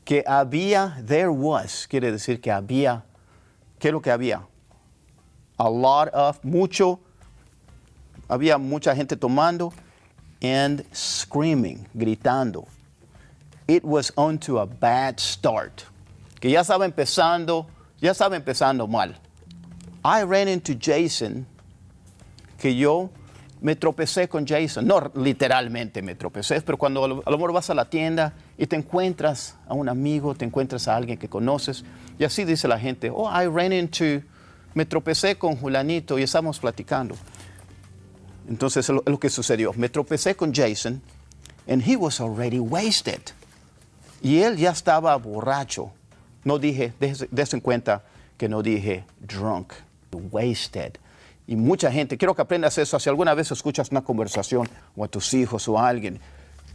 que 0.08 0.22
había, 0.26 0.96
there 1.06 1.30
was, 1.30 1.86
quiere 1.86 2.10
decir 2.10 2.40
que 2.40 2.50
había, 2.50 3.02
¿qué 3.78 3.88
es 3.88 3.92
lo 3.92 4.00
que 4.00 4.10
había? 4.10 4.40
A 5.58 5.68
lot 5.68 6.08
of, 6.14 6.42
mucho, 6.42 6.98
había 8.28 8.58
mucha 8.58 8.94
gente 8.94 9.16
tomando 9.16 9.72
and 10.42 10.84
screaming, 10.92 11.86
gritando. 11.96 12.66
It 13.66 13.84
was 13.84 14.12
on 14.16 14.38
to 14.40 14.60
a 14.60 14.66
bad 14.66 15.18
start. 15.20 15.84
Que 16.40 16.50
ya 16.50 16.60
estaba 16.60 16.84
empezando, 16.84 17.66
ya 18.00 18.12
estaba 18.12 18.36
empezando 18.36 18.88
mal. 18.88 19.14
I 20.04 20.22
ran 20.22 20.48
into 20.48 20.74
Jason, 20.74 21.46
que 22.56 22.74
yo 22.74 23.10
me 23.60 23.74
tropecé 23.74 24.28
con 24.28 24.46
Jason. 24.46 24.86
No 24.86 25.10
literalmente 25.14 26.02
me 26.02 26.14
tropecé, 26.14 26.60
pero 26.60 26.78
cuando 26.78 27.04
a 27.04 27.08
lo 27.08 27.38
mejor 27.38 27.52
vas 27.52 27.68
a 27.70 27.74
la 27.74 27.84
tienda 27.84 28.32
y 28.56 28.66
te 28.66 28.76
encuentras 28.76 29.56
a 29.66 29.74
un 29.74 29.88
amigo, 29.88 30.34
te 30.34 30.44
encuentras 30.44 30.86
a 30.88 30.96
alguien 30.96 31.18
que 31.18 31.28
conoces, 31.28 31.84
y 32.18 32.24
así 32.24 32.44
dice 32.44 32.68
la 32.68 32.78
gente, 32.78 33.10
oh, 33.10 33.28
I 33.30 33.46
ran 33.46 33.72
into, 33.72 34.22
me 34.74 34.86
tropecé 34.86 35.36
con 35.36 35.56
Julanito 35.56 36.18
y 36.18 36.22
estamos 36.22 36.58
platicando. 36.58 37.16
Entonces 38.48 38.88
es 38.88 38.94
lo, 39.04 39.20
que 39.20 39.28
sucedió. 39.28 39.72
Me 39.74 39.88
tropecé 39.88 40.34
con 40.34 40.54
Jason, 40.54 41.02
and 41.68 41.82
he 41.86 41.96
was 41.96 42.20
already 42.20 42.58
wasted. 42.58 43.20
Y 44.22 44.40
él 44.40 44.56
ya 44.56 44.70
estaba 44.70 45.16
borracho. 45.16 45.92
No 46.44 46.58
dije, 46.58 46.92
des 46.98 47.54
en 47.54 47.60
cuenta 47.60 48.02
que 48.38 48.48
no 48.48 48.62
dije 48.62 49.04
drunk, 49.20 49.74
wasted. 50.30 50.98
Y 51.46 51.56
mucha 51.56 51.90
gente, 51.90 52.16
quiero 52.16 52.34
que 52.34 52.42
aprendas 52.42 52.78
eso. 52.78 52.98
Si 52.98 53.08
alguna 53.08 53.34
vez 53.34 53.50
escuchas 53.50 53.90
una 53.90 54.02
conversación 54.02 54.68
o 54.96 55.04
a 55.04 55.08
tus 55.08 55.32
hijos 55.34 55.68
o 55.68 55.78
a 55.78 55.88
alguien, 55.88 56.20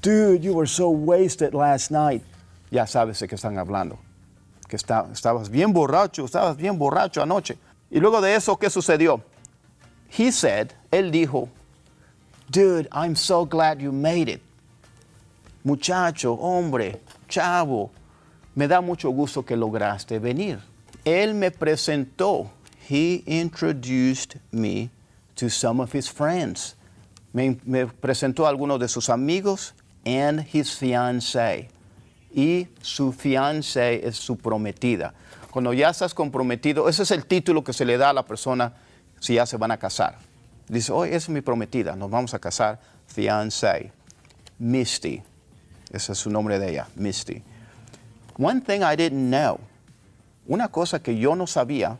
dude, 0.01 0.39
you 0.39 0.53
were 0.53 0.67
so 0.67 0.89
wasted 0.89 1.53
last 1.53 1.91
night. 1.91 2.23
Ya 2.71 2.85
sabes 2.85 3.19
de 3.19 3.27
qué 3.27 3.35
están 3.35 3.57
hablando. 3.57 3.97
Que 4.67 4.75
estabas 4.75 5.49
bien 5.49 5.73
borracho, 5.73 6.25
estabas 6.25 6.57
bien 6.57 6.77
borracho 6.77 7.21
anoche. 7.21 7.57
Y 7.89 7.99
luego 7.99 8.21
de 8.21 8.35
eso, 8.35 8.57
¿qué 8.57 8.69
sucedió? 8.69 9.21
He 10.15 10.31
said, 10.31 10.71
él 10.91 11.11
dijo, 11.11 11.49
dude, 12.53 12.87
I'm 12.91 13.15
so 13.15 13.45
glad 13.45 13.81
you 13.81 13.91
made 13.91 14.29
it. 14.29 14.41
Muchacho, 15.65 16.37
hombre, 16.37 17.01
chavo, 17.27 17.89
me 18.55 18.67
da 18.67 18.79
mucho 18.79 19.11
gusto 19.11 19.43
que 19.43 19.57
lograste 19.57 20.19
venir. 20.21 20.59
Él 21.03 21.33
me 21.33 21.49
presentó. 21.49 22.49
He 22.87 23.23
introduced 23.25 24.37
me 24.51 24.89
to 25.35 25.49
some 25.49 25.79
of 25.79 25.91
his 25.91 26.07
friends. 26.07 26.75
Me, 27.33 27.55
presentó 27.55 28.45
a 28.45 28.49
algunos 28.49 28.79
de 28.79 28.87
sus 28.87 29.09
amigos 29.09 29.73
and 30.05 30.41
his 30.41 30.69
fiancée. 30.69 31.69
Y 32.35 32.67
su 32.81 33.13
fiancée 33.13 34.05
es 34.05 34.17
su 34.17 34.37
prometida. 34.37 35.13
Cuando 35.49 35.71
ya 35.73 35.89
estás 35.89 36.13
comprometido, 36.13 36.89
ese 36.89 37.03
es 37.03 37.11
el 37.11 37.25
título 37.25 37.63
que 37.63 37.73
se 37.73 37.85
le 37.85 37.97
da 37.97 38.09
a 38.09 38.13
la 38.13 38.23
persona 38.23 38.73
si 39.19 39.35
ya 39.35 39.45
se 39.45 39.57
van 39.57 39.71
a 39.71 39.77
casar. 39.77 40.17
Dice, 40.73 40.91
hoy 40.91 41.09
es 41.13 41.29
mi 41.29 41.41
prometida, 41.41 41.95
nos 41.95 42.09
vamos 42.09 42.33
a 42.33 42.39
casar, 42.39 42.79
fiancé. 43.05 43.91
Misty, 44.57 45.21
ese 45.91 46.13
es 46.13 46.17
su 46.17 46.31
nombre 46.31 46.57
de 46.57 46.71
ella, 46.71 46.87
Misty. 46.95 47.43
One 48.39 48.59
thing 48.59 48.81
I 48.81 48.95
didn't 48.95 49.29
know, 49.29 49.59
una 50.47 50.69
cosa 50.69 50.97
que 50.97 51.15
yo 51.15 51.35
no 51.35 51.45
sabía, 51.45 51.99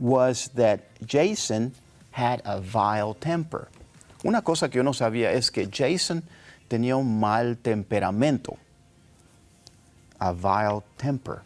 was 0.00 0.50
that 0.56 0.80
Jason 1.06 1.72
had 2.10 2.42
a 2.44 2.58
vile 2.58 3.14
temper. 3.14 3.68
Una 4.24 4.42
cosa 4.42 4.68
que 4.68 4.78
yo 4.78 4.82
no 4.82 4.92
sabía 4.92 5.30
es 5.30 5.52
que 5.52 5.68
Jason 5.70 6.24
tenía 6.68 6.96
un 6.96 7.20
mal 7.20 7.56
temperamento. 7.56 8.56
A 10.18 10.32
vile 10.32 10.82
temper. 10.98 11.42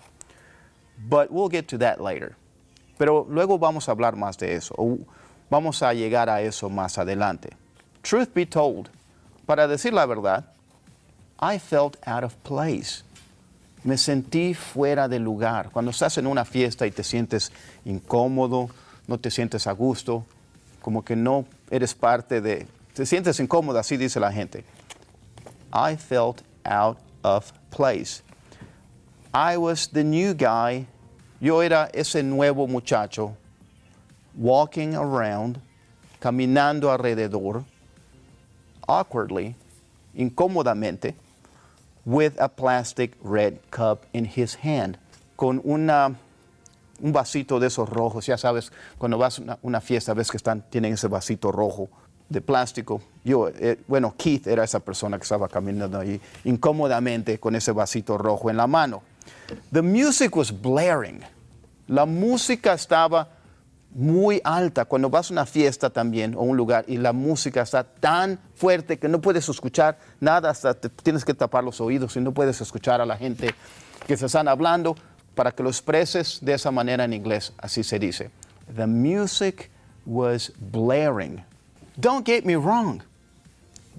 But 1.06 1.30
we'll 1.30 1.50
get 1.50 1.68
to 1.68 1.78
that 1.78 2.00
later. 2.00 2.34
Pero 2.96 3.26
luego 3.28 3.58
vamos 3.58 3.90
a 3.90 3.92
hablar 3.92 4.16
más 4.16 4.38
de 4.38 4.54
eso. 4.54 4.74
Vamos 5.48 5.82
a 5.82 5.92
llegar 5.94 6.28
a 6.28 6.40
eso 6.40 6.68
más 6.68 6.98
adelante. 6.98 7.50
Truth 8.02 8.34
be 8.34 8.46
told, 8.46 8.88
para 9.46 9.68
decir 9.68 9.92
la 9.92 10.06
verdad, 10.06 10.44
I 11.40 11.58
felt 11.58 11.96
out 12.06 12.24
of 12.24 12.34
place. 12.42 13.04
Me 13.84 13.96
sentí 13.96 14.54
fuera 14.54 15.06
de 15.06 15.20
lugar. 15.20 15.70
Cuando 15.70 15.92
estás 15.92 16.18
en 16.18 16.26
una 16.26 16.44
fiesta 16.44 16.86
y 16.86 16.90
te 16.90 17.04
sientes 17.04 17.52
incómodo, 17.84 18.68
no 19.06 19.18
te 19.18 19.30
sientes 19.30 19.66
a 19.66 19.72
gusto, 19.72 20.24
como 20.80 21.04
que 21.04 21.14
no 21.14 21.44
eres 21.70 21.94
parte 21.94 22.40
de... 22.40 22.66
Te 22.94 23.06
sientes 23.06 23.38
incómodo, 23.38 23.78
así 23.78 23.96
dice 23.96 24.18
la 24.18 24.32
gente. 24.32 24.64
I 25.72 25.96
felt 25.96 26.42
out 26.64 26.98
of 27.22 27.52
place. 27.70 28.22
I 29.32 29.56
was 29.56 29.88
the 29.88 30.02
new 30.02 30.34
guy. 30.34 30.86
Yo 31.40 31.62
era 31.62 31.88
ese 31.92 32.22
nuevo 32.22 32.66
muchacho 32.66 33.36
walking 34.36 34.94
around, 34.94 35.58
caminando 36.20 36.90
alrededor, 36.90 37.64
awkwardly, 38.86 39.54
incómodamente, 40.14 41.14
with 42.04 42.38
a 42.38 42.48
plastic 42.48 43.16
red 43.22 43.58
cup 43.70 44.04
in 44.12 44.24
his 44.24 44.56
hand, 44.62 44.98
con 45.36 45.60
una, 45.64 46.14
un 47.00 47.12
vasito 47.12 47.58
de 47.58 47.66
esos 47.66 47.88
rojos. 47.88 48.26
Ya 48.26 48.36
sabes, 48.36 48.70
cuando 48.98 49.18
vas 49.18 49.38
a 49.38 49.42
una, 49.42 49.58
una 49.62 49.80
fiesta, 49.80 50.14
ves 50.14 50.30
que 50.30 50.36
están, 50.36 50.62
tienen 50.70 50.92
ese 50.92 51.08
vasito 51.08 51.50
rojo 51.50 51.88
de 52.28 52.40
plástico. 52.40 53.00
Yo, 53.24 53.48
eh, 53.48 53.78
bueno, 53.86 54.14
Keith 54.16 54.46
era 54.46 54.64
esa 54.64 54.80
persona 54.80 55.16
que 55.16 55.22
estaba 55.22 55.48
caminando 55.48 55.98
ahí 55.98 56.20
incómodamente 56.44 57.38
con 57.38 57.54
ese 57.54 57.72
vasito 57.72 58.18
rojo 58.18 58.50
en 58.50 58.56
la 58.56 58.66
mano. 58.66 59.02
The 59.72 59.82
music 59.82 60.36
was 60.36 60.52
blaring. 60.52 61.22
La 61.88 62.04
música 62.04 62.72
estaba 62.72 63.28
muy 63.96 64.42
alta 64.44 64.84
cuando 64.84 65.08
vas 65.08 65.30
a 65.30 65.32
una 65.32 65.46
fiesta 65.46 65.88
también 65.88 66.34
o 66.34 66.42
un 66.42 66.54
lugar 66.54 66.84
y 66.86 66.98
la 66.98 67.14
música 67.14 67.62
está 67.62 67.82
tan 67.82 68.38
fuerte 68.54 68.98
que 68.98 69.08
no 69.08 69.22
puedes 69.22 69.48
escuchar 69.48 69.98
nada, 70.20 70.50
hasta 70.50 70.74
te 70.74 70.90
tienes 70.90 71.24
que 71.24 71.32
tapar 71.32 71.64
los 71.64 71.80
oídos 71.80 72.14
y 72.16 72.20
no 72.20 72.32
puedes 72.32 72.60
escuchar 72.60 73.00
a 73.00 73.06
la 73.06 73.16
gente 73.16 73.54
que 74.06 74.18
se 74.18 74.26
están 74.26 74.48
hablando 74.48 74.96
para 75.34 75.50
que 75.50 75.62
lo 75.62 75.70
expreses 75.70 76.38
de 76.42 76.52
esa 76.52 76.70
manera 76.70 77.04
en 77.04 77.14
inglés, 77.14 77.54
así 77.56 77.82
se 77.82 77.98
dice. 77.98 78.30
The 78.74 78.86
music 78.86 79.70
was 80.04 80.52
blaring. 80.58 81.42
Don't 81.98 82.26
get 82.26 82.44
me 82.44 82.56
wrong. 82.56 83.02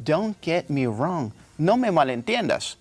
Don't 0.04 0.38
get 0.44 0.70
me 0.70 0.86
wrong. 0.86 1.32
No 1.58 1.76
me 1.76 1.90
malentiendas. 1.90 2.78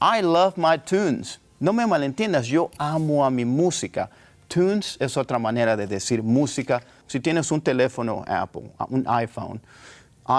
I 0.00 0.22
love 0.22 0.56
my 0.56 0.78
tunes. 0.78 1.38
No 1.60 1.74
me 1.74 1.86
malentiendas, 1.86 2.46
yo 2.46 2.70
amo 2.78 3.26
a 3.26 3.30
mi 3.30 3.44
música. 3.44 4.08
Tunes 4.50 4.96
es 4.98 5.16
otra 5.16 5.38
manera 5.38 5.76
de 5.76 5.86
decir 5.86 6.24
música. 6.24 6.82
Si 7.06 7.20
tienes 7.20 7.52
un 7.52 7.60
teléfono 7.60 8.24
Apple, 8.26 8.72
un 8.88 9.06
iPhone, 9.06 9.60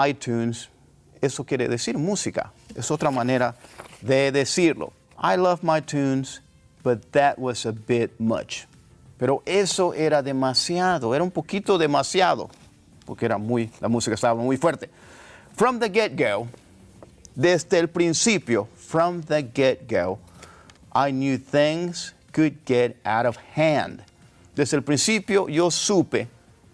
iTunes, 0.06 0.68
eso 1.22 1.44
quiere 1.44 1.66
decir 1.66 1.96
música. 1.96 2.52
Es 2.74 2.90
otra 2.90 3.10
manera 3.10 3.54
de 4.02 4.30
decirlo. 4.30 4.92
I 5.16 5.36
love 5.36 5.62
my 5.62 5.80
tunes, 5.80 6.42
but 6.82 7.10
that 7.12 7.38
was 7.38 7.64
a 7.64 7.72
bit 7.72 8.10
much. 8.20 8.66
Pero 9.18 9.42
eso 9.46 9.94
era 9.94 10.22
demasiado, 10.22 11.14
era 11.14 11.24
un 11.24 11.30
poquito 11.30 11.78
demasiado, 11.78 12.50
porque 13.06 13.24
era 13.24 13.38
muy, 13.38 13.70
la 13.80 13.88
música 13.88 14.14
estaba 14.14 14.34
muy 14.34 14.58
fuerte. 14.58 14.90
From 15.56 15.78
the 15.78 15.88
get-go, 15.88 16.48
desde 17.34 17.78
el 17.78 17.88
principio, 17.88 18.68
from 18.76 19.22
the 19.22 19.42
get-go, 19.42 20.18
I 20.94 21.12
knew 21.12 21.38
things 21.38 22.12
could 22.32 22.64
get 22.64 22.96
out 23.04 23.26
of 23.26 23.36
hand. 23.54 24.02
Desde 24.54 24.76
el 24.76 24.82
principio 24.82 25.48
yo 25.48 25.70
supe 25.70 26.28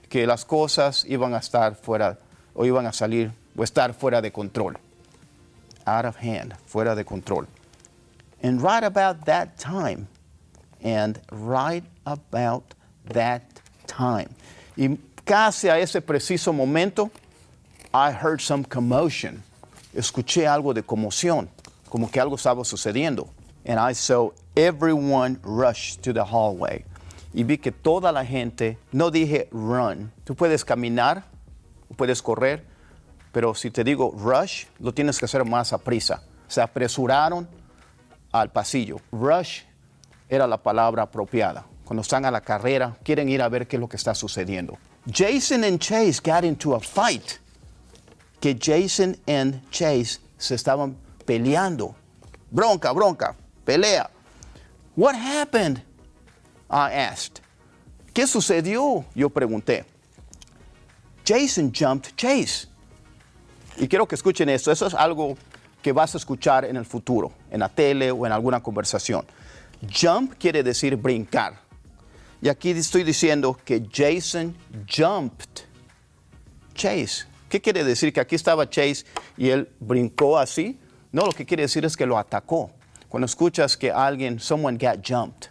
que 0.09 0.27
las 0.27 0.45
cosas 0.45 1.05
iban 1.07 1.35
a 1.35 1.39
estar 1.39 1.77
fuera 1.77 2.19
o 2.55 2.65
iban 2.65 2.87
a 2.87 2.93
salir 2.93 3.31
o 3.57 3.63
estar 3.63 3.93
fuera 3.95 4.21
de 4.21 4.31
control. 4.31 4.77
Out 5.87 6.05
of 6.05 6.17
hand, 6.17 6.55
fuera 6.67 6.95
de 6.95 7.05
control. 7.05 7.47
And 8.43 8.63
right 8.63 8.85
about 8.85 9.25
that 9.27 9.59
time, 9.59 10.07
and 10.83 11.21
right 11.33 11.85
about 12.07 12.75
that 13.13 13.43
time, 13.87 14.29
y 14.77 14.97
casi 15.25 15.69
a 15.69 15.79
ese 15.79 16.01
preciso 16.01 16.53
momento, 16.53 17.11
I 17.93 18.13
heard 18.13 18.41
some 18.41 18.65
commotion. 18.65 19.43
Escuché 19.95 20.47
algo 20.47 20.73
de 20.73 20.83
conmoción, 20.83 21.49
como 21.89 22.09
que 22.09 22.21
algo 22.21 22.37
estaba 22.37 22.65
sucediendo. 22.65 23.29
And 23.69 23.79
I 23.79 23.93
saw 23.93 24.31
everyone 24.57 25.39
rush 25.43 25.97
to 25.99 26.13
the 26.13 26.25
hallway. 26.25 26.85
Y 27.35 27.45
vi 27.45 27.59
que 27.59 27.71
toda 27.71 28.11
la 28.11 28.25
gente, 28.25 28.79
no 28.93 29.11
dije 29.11 29.49
run, 29.53 30.11
tú 30.25 30.35
puedes 30.35 30.65
caminar, 30.65 31.25
puedes 31.97 32.23
correr, 32.23 32.65
pero 33.31 33.55
si 33.55 33.71
te 33.71 33.85
digo 33.85 34.11
rush, 34.17 34.65
lo 34.81 34.93
tienes 34.93 35.19
que 35.19 35.27
hacer 35.27 35.45
más 35.45 35.73
a 35.75 35.79
prisa. 35.79 36.23
Se 36.49 36.63
apresuraron 36.63 37.47
al 38.33 38.51
pasillo. 38.51 39.01
Rush 39.13 39.61
era 40.29 40.47
la 40.47 40.57
palabra 40.57 41.03
apropiada. 41.03 41.67
Cuando 41.85 42.01
están 42.01 42.25
a 42.25 42.31
la 42.31 42.41
carrera, 42.41 42.97
quieren 43.03 43.29
ir 43.29 43.43
a 43.43 43.49
ver 43.49 43.67
qué 43.67 43.77
es 43.77 43.81
lo 43.81 43.89
que 43.89 43.97
está 43.97 44.15
sucediendo. 44.15 44.79
Jason 45.11 45.63
and 45.65 45.79
Chase 45.79 46.21
got 46.25 46.45
into 46.45 46.75
a 46.75 46.81
fight. 46.81 47.39
Que 48.41 48.55
Jason 48.59 49.17
and 49.27 49.63
Chase 49.71 50.21
se 50.39 50.55
estaban 50.55 50.97
peleando. 51.27 51.95
Bronca, 52.51 52.93
bronca, 52.93 53.37
pelea. 53.69 54.09
What 54.97 55.15
happened? 55.15 55.83
I 56.71 56.91
asked. 56.91 57.43
¿Qué 58.15 58.27
sucedió? 58.27 59.05
Yo 59.15 59.29
pregunté. 59.29 59.85
Jason 61.23 61.71
jumped 61.71 62.17
Chase. 62.17 62.67
Y 63.77 63.87
quiero 63.87 64.09
que 64.09 64.15
escuchen 64.15 64.49
esto. 64.49 64.73
Eso 64.73 64.87
es 64.87 64.95
algo 64.95 65.37
que 65.83 65.93
vas 65.93 66.15
a 66.15 66.19
escuchar 66.19 66.65
en 66.65 66.77
el 66.77 66.87
futuro, 66.87 67.31
en 67.51 67.61
la 67.61 67.69
tele 67.69 68.11
o 68.11 68.25
en 68.25 68.33
alguna 68.33 68.63
conversación. 68.63 69.27
Jump 69.83 70.35
quiere 70.39 70.63
decir 70.63 70.97
brincar. 70.97 71.61
Y 72.41 72.49
aquí 72.49 72.71
estoy 72.71 73.05
diciendo 73.05 73.59
que 73.67 73.87
Jason 73.93 74.57
jumped 74.89 75.67
Chase. 76.75 77.27
¿Qué 77.51 77.61
quiere 77.61 77.85
decir? 77.85 78.15
Que 78.15 78.21
aquí 78.21 78.35
estaba 78.35 78.69
Chase 78.69 79.05
y 79.37 79.51
él 79.51 79.69
brincó 79.79 80.39
así. 80.39 80.79
No, 81.13 81.27
lo 81.27 81.33
que 81.33 81.45
quiere 81.45 81.65
decir 81.65 81.85
es 81.85 81.97
que 81.97 82.07
lo 82.07 82.17
atacó. 82.19 82.73
Cuando 83.09 83.27
escuchas 83.27 83.77
que 83.77 83.91
alguien, 83.91 84.39
someone 84.39 84.77
got 84.77 85.03
jumped, 85.03 85.51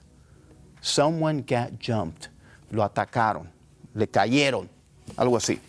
someone 0.81 1.41
got 1.41 1.79
jumped, 1.79 2.29
lo 2.71 2.83
atacaron, 2.83 3.47
le 3.95 4.07
cayeron, 4.07 4.69
algo 5.17 5.37
así. 5.37 5.59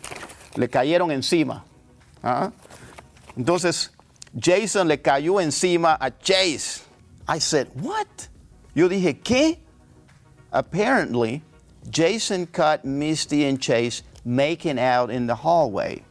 Le 0.55 0.67
cayeron 0.67 1.11
encima. 1.11 1.63
¿ah? 2.23 2.51
Entonces, 3.35 3.89
Jason 4.37 4.87
le 4.87 4.97
cayó 4.97 5.39
encima 5.39 5.97
a 5.99 6.11
Chase. 6.11 6.83
I 7.27 7.39
said, 7.39 7.69
what? 7.81 8.27
Yo 8.75 8.87
dije, 8.87 9.21
¿qué? 9.23 9.57
Apparently, 10.51 11.41
Jason 11.89 12.45
caught 12.47 12.85
Misty 12.85 13.45
and 13.45 13.59
Chase 13.59 14.03
making 14.25 14.77
out 14.77 15.09
in 15.09 15.25
the 15.27 15.35
hallway. 15.35 16.03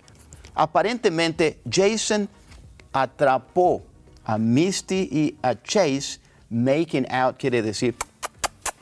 Aparentemente, 0.56 1.56
Jason 1.68 2.28
atrapó 2.92 3.82
a 4.28 4.36
Misty 4.36 5.08
y 5.10 5.36
a 5.42 5.54
Chase 5.54 6.20
making 6.50 7.06
out, 7.10 7.38
quiere 7.38 7.62
decir, 7.62 7.94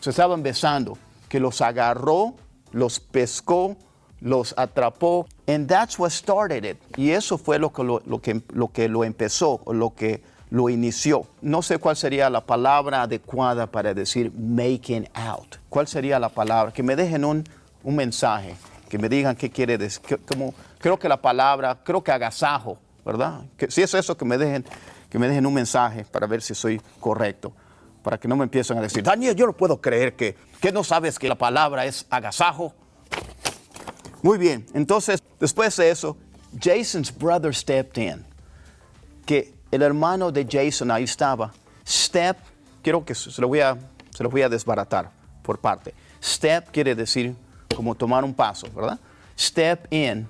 se 0.01 0.11
estaban 0.11 0.43
besando, 0.43 0.99
que 1.29 1.39
los 1.41 1.61
agarró, 1.61 2.35
los 2.73 2.99
pescó, 2.99 3.77
los 4.21 4.55
atrapó, 4.59 5.27
and 5.47 5.69
that's 5.69 5.99
what 5.99 6.11
started 6.11 6.65
it. 6.65 6.77
Y 6.97 7.11
eso 7.11 7.39
fue 7.39 7.59
lo 7.59 7.73
que 7.73 7.85
lo, 7.85 8.03
lo 8.07 8.21
que, 8.21 8.43
lo 8.53 8.69
que 8.69 8.89
lo 8.89 9.05
empezó, 9.05 9.61
lo 9.67 9.95
que 9.95 10.23
lo 10.51 10.69
inició. 10.69 11.27
No 11.43 11.63
sé 11.63 11.79
cuál 11.79 11.97
sería 11.97 12.29
la 12.29 12.41
palabra 12.41 13.03
adecuada 13.03 13.69
para 13.69 13.95
decir 13.95 14.33
making 14.33 15.09
out. 15.15 15.57
¿Cuál 15.69 15.87
sería 15.87 16.19
la 16.19 16.29
palabra? 16.29 16.73
Que 16.73 16.83
me 16.83 16.97
dejen 16.97 17.25
un, 17.25 17.45
un 17.85 17.95
mensaje, 17.95 18.57
que 18.89 18.99
me 18.99 19.09
digan 19.09 19.37
qué 19.37 19.51
quiere 19.51 19.79
decir. 19.79 20.19
Como, 20.27 20.55
creo 20.79 20.99
que 20.99 21.09
la 21.09 21.21
palabra, 21.21 21.79
creo 21.85 22.03
que 22.03 22.11
agasajo, 22.11 22.79
¿verdad? 23.05 23.43
Que, 23.57 23.71
si 23.71 23.83
es 23.83 23.95
eso, 23.95 24.17
que 24.17 24.25
me 24.25 24.39
dejen 24.39 24.65
que 25.17 25.21
me 25.21 25.29
dejen 25.29 25.47
un 25.47 25.55
mensaje 25.55 26.05
para 26.05 26.27
ver 26.27 26.43
si 26.43 26.55
soy 26.55 26.79
correcto. 27.01 27.51
Para 28.03 28.19
que 28.19 28.29
no 28.29 28.37
me 28.37 28.45
empiecen 28.45 28.77
a 28.77 28.83
decir, 28.83 29.03
Daniel, 29.03 29.35
yo 29.35 29.47
no 29.47 29.55
puedo 29.55 29.81
creer 29.81 30.15
que, 30.15 30.37
que 30.61 30.71
no 30.71 30.85
sabes 30.85 31.19
que 31.19 31.27
la 31.27 31.37
palabra 31.37 31.87
es 31.87 32.05
agasajo. 32.11 32.75
Muy 34.21 34.37
bien, 34.37 34.67
entonces 34.75 35.23
después 35.41 35.75
de 35.79 35.89
eso, 35.89 36.19
Jason's 36.61 37.11
brother 37.17 37.55
stepped 37.55 37.97
in. 37.97 38.27
Que 39.25 39.55
el 39.71 39.81
hermano 39.81 40.31
de 40.31 40.47
Jason 40.47 40.91
ahí 40.91 41.05
estaba. 41.05 41.51
Step, 41.89 42.37
quiero 42.83 43.03
que 43.03 43.15
se 43.15 43.41
lo 43.41 43.49
voy 43.49 43.61
a, 43.61 43.75
se 44.11 44.23
lo 44.23 44.29
voy 44.29 44.43
a 44.43 44.51
desbaratar 44.51 45.11
por 45.43 45.59
parte. 45.59 45.95
Step 46.23 46.71
quiere 46.71 46.95
decir 46.95 47.35
como 47.75 47.95
tomar 47.95 48.23
un 48.23 48.35
paso, 48.35 48.67
¿verdad? 48.71 49.01
Step 49.39 49.91
in, 49.91 50.29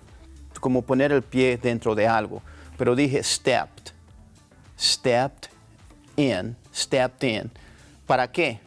como 0.60 0.80
poner 0.82 1.10
el 1.10 1.22
pie 1.22 1.58
dentro 1.60 1.92
de 1.96 2.06
algo. 2.06 2.40
Pero 2.78 2.94
dije 2.94 3.20
stepped. 3.24 3.95
Stepped 4.76 5.48
in, 6.16 6.56
stepped 6.72 7.24
in. 7.24 7.50
¿Para 8.06 8.28
qué? 8.28 8.58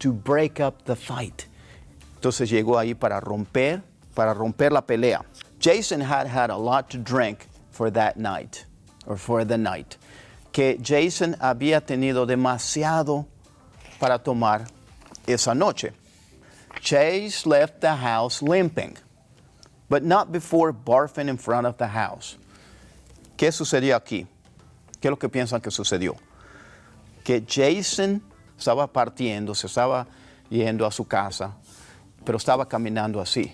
To 0.00 0.12
break 0.12 0.60
up 0.60 0.84
the 0.84 0.96
fight. 0.96 1.46
Entonces 2.16 2.50
llegó 2.50 2.78
ahí 2.78 2.98
para 2.98 3.20
romper, 3.20 3.82
para 4.14 4.34
romper 4.34 4.72
la 4.72 4.82
pelea. 4.82 5.24
Jason 5.58 6.00
had 6.00 6.26
had 6.26 6.50
a 6.50 6.56
lot 6.56 6.90
to 6.90 6.98
drink 6.98 7.46
for 7.70 7.90
that 7.90 8.16
night, 8.16 8.64
or 9.06 9.16
for 9.16 9.44
the 9.44 9.56
night. 9.56 9.96
Que 10.52 10.78
Jason 10.78 11.34
había 11.34 11.80
tenido 11.80 12.26
demasiado 12.26 13.26
para 13.98 14.18
tomar 14.18 14.66
esa 15.26 15.54
noche. 15.54 15.92
Chase 16.80 17.46
left 17.46 17.80
the 17.80 17.96
house 17.96 18.42
limping, 18.42 18.96
but 19.88 20.02
not 20.02 20.30
before 20.30 20.72
barfing 20.72 21.28
in 21.28 21.36
front 21.36 21.66
of 21.66 21.78
the 21.78 21.88
house. 21.88 22.36
¿Qué 23.36 23.50
sucedió 23.50 23.96
aquí? 23.96 24.26
¿Qué 25.06 25.08
es 25.08 25.12
lo 25.12 25.20
que 25.20 25.28
piensan 25.28 25.60
que 25.60 25.70
sucedió? 25.70 26.16
Que 27.22 27.44
Jason 27.48 28.20
estaba 28.58 28.88
partiendo, 28.88 29.54
se 29.54 29.68
estaba 29.68 30.08
yendo 30.50 30.84
a 30.84 30.90
su 30.90 31.06
casa, 31.06 31.52
pero 32.24 32.38
estaba 32.38 32.66
caminando 32.66 33.20
así. 33.20 33.52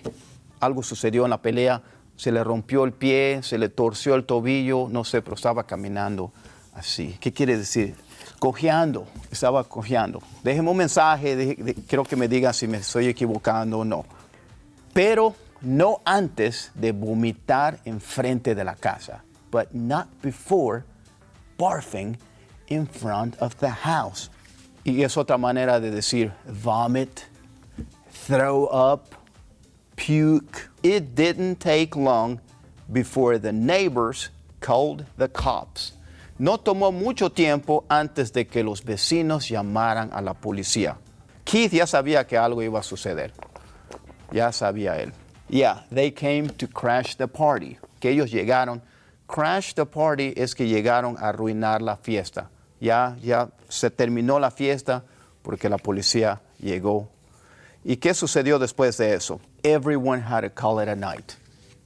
Algo 0.59 0.81
sucedió 0.81 1.25
en 1.25 1.29
la 1.29 1.39
pelea, 1.43 1.83
se 2.15 2.31
le 2.31 2.43
rompió 2.43 2.85
el 2.85 2.91
pie, 2.91 3.41
se 3.43 3.59
le 3.59 3.69
torció 3.69 4.15
el 4.15 4.25
tobillo, 4.25 4.87
no 4.89 5.03
sé, 5.03 5.21
pero 5.21 5.35
estaba 5.35 5.67
caminando 5.67 6.33
así. 6.73 7.17
¿Qué 7.19 7.31
quiere 7.31 7.55
decir? 7.55 7.93
Cojeando, 8.39 9.05
estaba 9.29 9.63
cojeando. 9.63 10.23
Déjenme 10.43 10.71
un 10.71 10.77
mensaje, 10.77 11.35
de- 11.35 11.75
quiero 11.87 12.03
que 12.03 12.15
me 12.15 12.27
digan 12.27 12.55
si 12.55 12.67
me 12.67 12.77
estoy 12.77 13.09
equivocando 13.09 13.77
o 13.77 13.85
no. 13.85 14.05
Pero 14.91 15.35
no 15.61 15.99
antes 16.03 16.71
de 16.73 16.93
vomitar 16.93 17.79
enfrente 17.85 18.55
de 18.55 18.63
la 18.63 18.73
casa, 18.75 19.23
but 19.51 19.69
not 19.71 20.07
before 20.23 20.83
barfing 21.57 22.17
in 22.67 22.85
front 22.85 23.35
of 23.37 23.57
the 23.59 23.69
house. 23.69 24.29
Y 24.85 25.03
es 25.03 25.15
otra 25.15 25.37
manera 25.37 25.79
de 25.79 25.91
decir 25.91 26.33
vomit, 26.45 27.25
throw 28.09 28.65
up, 28.65 29.15
puke. 29.95 30.69
It 30.81 31.15
didn't 31.15 31.59
take 31.59 31.95
long 31.95 32.41
before 32.91 33.37
the 33.37 33.53
neighbors 33.53 34.29
called 34.59 35.05
the 35.17 35.29
cops. 35.29 35.93
No 36.39 36.57
tomó 36.57 36.91
mucho 36.91 37.29
tiempo 37.29 37.85
antes 37.89 38.31
de 38.31 38.45
que 38.45 38.63
los 38.63 38.81
vecinos 38.81 39.49
llamaran 39.49 40.09
a 40.11 40.21
la 40.21 40.33
policía. 40.33 40.97
Keith 41.45 41.71
ya 41.71 41.85
sabía 41.85 42.27
que 42.27 42.37
algo 42.37 42.61
iba 42.61 42.79
a 42.79 42.83
suceder. 42.83 43.31
Ya 44.31 44.51
sabía 44.51 44.97
él. 44.97 45.13
Yeah, 45.49 45.83
they 45.91 46.11
came 46.11 46.49
to 46.49 46.67
crash 46.67 47.15
the 47.15 47.27
party. 47.27 47.77
Que 47.99 48.11
ellos 48.11 48.31
llegaron. 48.31 48.81
Crash 49.27 49.73
the 49.73 49.85
party 49.85 50.33
es 50.35 50.53
que 50.53 50.67
llegaron 50.67 51.17
a 51.17 51.29
arruinar 51.29 51.81
la 51.81 51.97
fiesta. 51.97 52.49
Ya, 52.79 53.15
ya 53.21 53.49
se 53.69 53.89
terminó 53.89 54.39
la 54.39 54.51
fiesta 54.51 55.03
porque 55.41 55.69
la 55.69 55.77
policía 55.77 56.41
llegó. 56.59 57.09
¿Y 57.83 57.97
qué 57.97 58.13
sucedió 58.13 58.59
después 58.59 58.97
de 58.97 59.13
eso? 59.13 59.39
Everyone 59.63 60.21
had 60.21 60.41
to 60.43 60.49
call 60.49 60.81
it 60.81 60.87
a 60.87 60.95
night. 60.95 61.35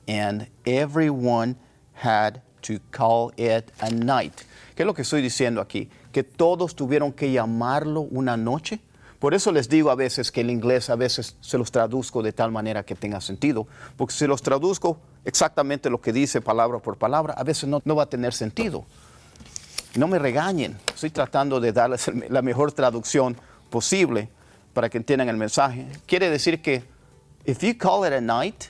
And 0.08 0.47
everyone 0.65 1.56
had 1.93 2.41
to 2.63 2.80
call 2.91 3.32
it 3.38 3.71
a 3.80 3.89
night. 3.89 4.34
¿Qué 4.76 4.84
es 4.84 4.86
lo 4.88 4.93
que 4.93 5.02
estoy 5.02 5.21
diciendo 5.21 5.62
aquí? 5.62 5.89
Que 6.12 6.23
todos 6.23 6.76
tuvieron 6.76 7.12
que 7.12 7.32
llamarlo 7.32 8.02
una 8.02 8.38
noche. 8.38 8.80
Por 9.19 9.34
eso 9.34 9.51
les 9.51 9.67
digo 9.67 9.89
a 9.89 9.95
veces 9.95 10.32
que 10.32 10.41
el 10.41 10.49
inglés 10.49 10.89
a 10.89 10.95
veces 10.95 11.36
se 11.41 11.58
los 11.58 11.71
traduzco 11.71 12.21
de 12.21 12.34
tal 12.34 12.51
manera 12.51 12.84
que 12.84 12.95
tenga 12.95 13.19
sentido. 13.19 13.67
Porque 13.95 14.13
si 14.13 14.27
los 14.27 14.41
traduzco 14.41 14.99
exactamente 15.25 15.89
lo 15.89 15.99
que 15.99 16.13
dice 16.13 16.39
palabra 16.39 16.80
por 16.80 16.97
palabra, 16.97 17.34
a 17.34 17.43
veces 17.43 17.67
no, 17.67 17.82
no 17.84 17.95
va 17.95 18.03
a 18.03 18.10
tener 18.10 18.34
sentido. 18.34 18.86
No 19.95 20.08
me 20.08 20.19
regañen. 20.19 20.77
Estoy 20.93 21.10
tratando 21.10 21.60
de 21.60 21.73
darles 21.73 22.12
la 22.30 22.41
mejor 22.43 22.71
traducción 22.71 23.36
posible 23.69 24.30
para 24.73 24.89
que 24.89 24.99
entiendan 24.99 25.30
el 25.30 25.38
mensaje. 25.38 25.88
Quiere 26.06 26.30
decir 26.30 26.62
que 26.62 26.84
if 27.45 27.62
you 27.62 27.75
call 27.75 28.06
it 28.06 28.13
a 28.13 28.21
night, 28.21 28.65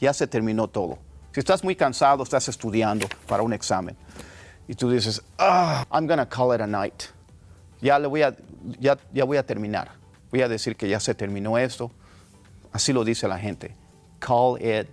ya 0.00 0.12
se 0.12 0.28
terminó 0.28 0.68
todo. 0.68 0.98
Si 1.32 1.40
estás 1.40 1.64
muy 1.64 1.74
cansado, 1.74 2.22
estás 2.22 2.48
estudiando 2.48 3.08
para 3.26 3.42
un 3.42 3.52
examen 3.52 3.96
y 4.68 4.74
tú 4.74 4.90
dices, 4.90 5.22
ah, 5.38 5.84
I'm 5.90 6.06
gonna 6.06 6.28
call 6.28 6.54
it 6.54 6.60
a 6.60 6.66
night. 6.66 7.04
Ya 7.80 7.98
le 7.98 8.06
voy 8.06 8.22
a, 8.22 8.34
ya, 8.78 8.96
voy 9.24 9.36
a 9.36 9.46
terminar. 9.46 9.90
Voy 10.30 10.42
a 10.42 10.48
decir 10.48 10.76
que 10.76 10.88
ya 10.88 11.00
se 11.00 11.14
terminó 11.14 11.58
esto. 11.58 11.90
Así 12.72 12.92
lo 12.92 13.04
dice 13.04 13.28
la 13.28 13.38
gente. 13.38 13.74
Call 14.18 14.60
it 14.60 14.88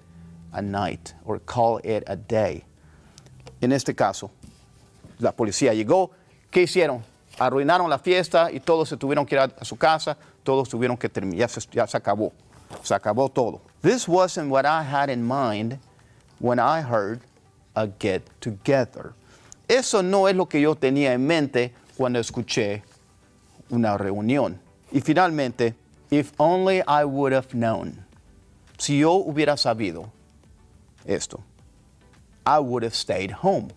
a 0.51 0.61
night 0.61 1.13
or 1.25 1.39
call 1.39 1.79
it 1.83 2.03
a 2.07 2.15
day. 2.15 2.63
En 3.61 3.71
este 3.71 3.95
caso, 3.95 4.31
la 5.19 5.31
policía 5.31 5.73
llegó. 5.73 6.11
¿Qué 6.51 6.63
hicieron? 6.63 7.03
Arruinaron 7.37 7.89
la 7.89 7.99
fiesta 7.99 8.51
y 8.51 8.59
todos 8.59 8.89
se 8.89 8.97
tuvieron 8.97 9.25
que 9.25 9.35
ir 9.35 9.41
a, 9.41 9.65
su 9.65 9.77
casa. 9.77 10.17
Todos 10.43 10.67
tuvieron 10.67 10.97
que 10.97 11.07
terminar. 11.07 11.49
Ya 11.71 11.87
se 11.87 11.97
acabó. 11.97 12.33
Se 12.83 12.93
acabó 12.93 13.29
todo. 13.29 13.61
This 13.81 14.07
wasn't 14.07 14.49
what 14.51 14.65
I 14.65 14.83
had 14.83 15.09
in 15.09 15.23
mind 15.23 15.79
when 16.39 16.59
I 16.59 16.81
heard 16.81 17.21
a 17.75 17.87
get 17.87 18.23
together. 18.39 19.13
Eso 19.67 20.01
no 20.01 20.27
es 20.27 20.35
lo 20.35 20.47
que 20.47 20.59
yo 20.59 20.75
tenía 20.75 21.13
en 21.13 21.25
mente 21.25 21.73
cuando 21.95 22.19
escuché 22.19 22.81
una 23.69 23.97
reunión. 23.97 24.59
Y 24.91 25.01
finalmente, 25.01 25.75
if 26.09 26.33
only 26.37 26.81
I 26.87 27.05
would 27.05 27.33
have 27.33 27.53
known. 27.53 28.05
Si 28.77 28.99
yo 28.99 29.23
hubiera 29.23 29.57
sabido 29.57 30.09
esto, 31.05 31.43
I 32.45 32.59
would 32.59 32.83
have 32.83 32.95
stayed 32.95 33.31
home 33.31 33.73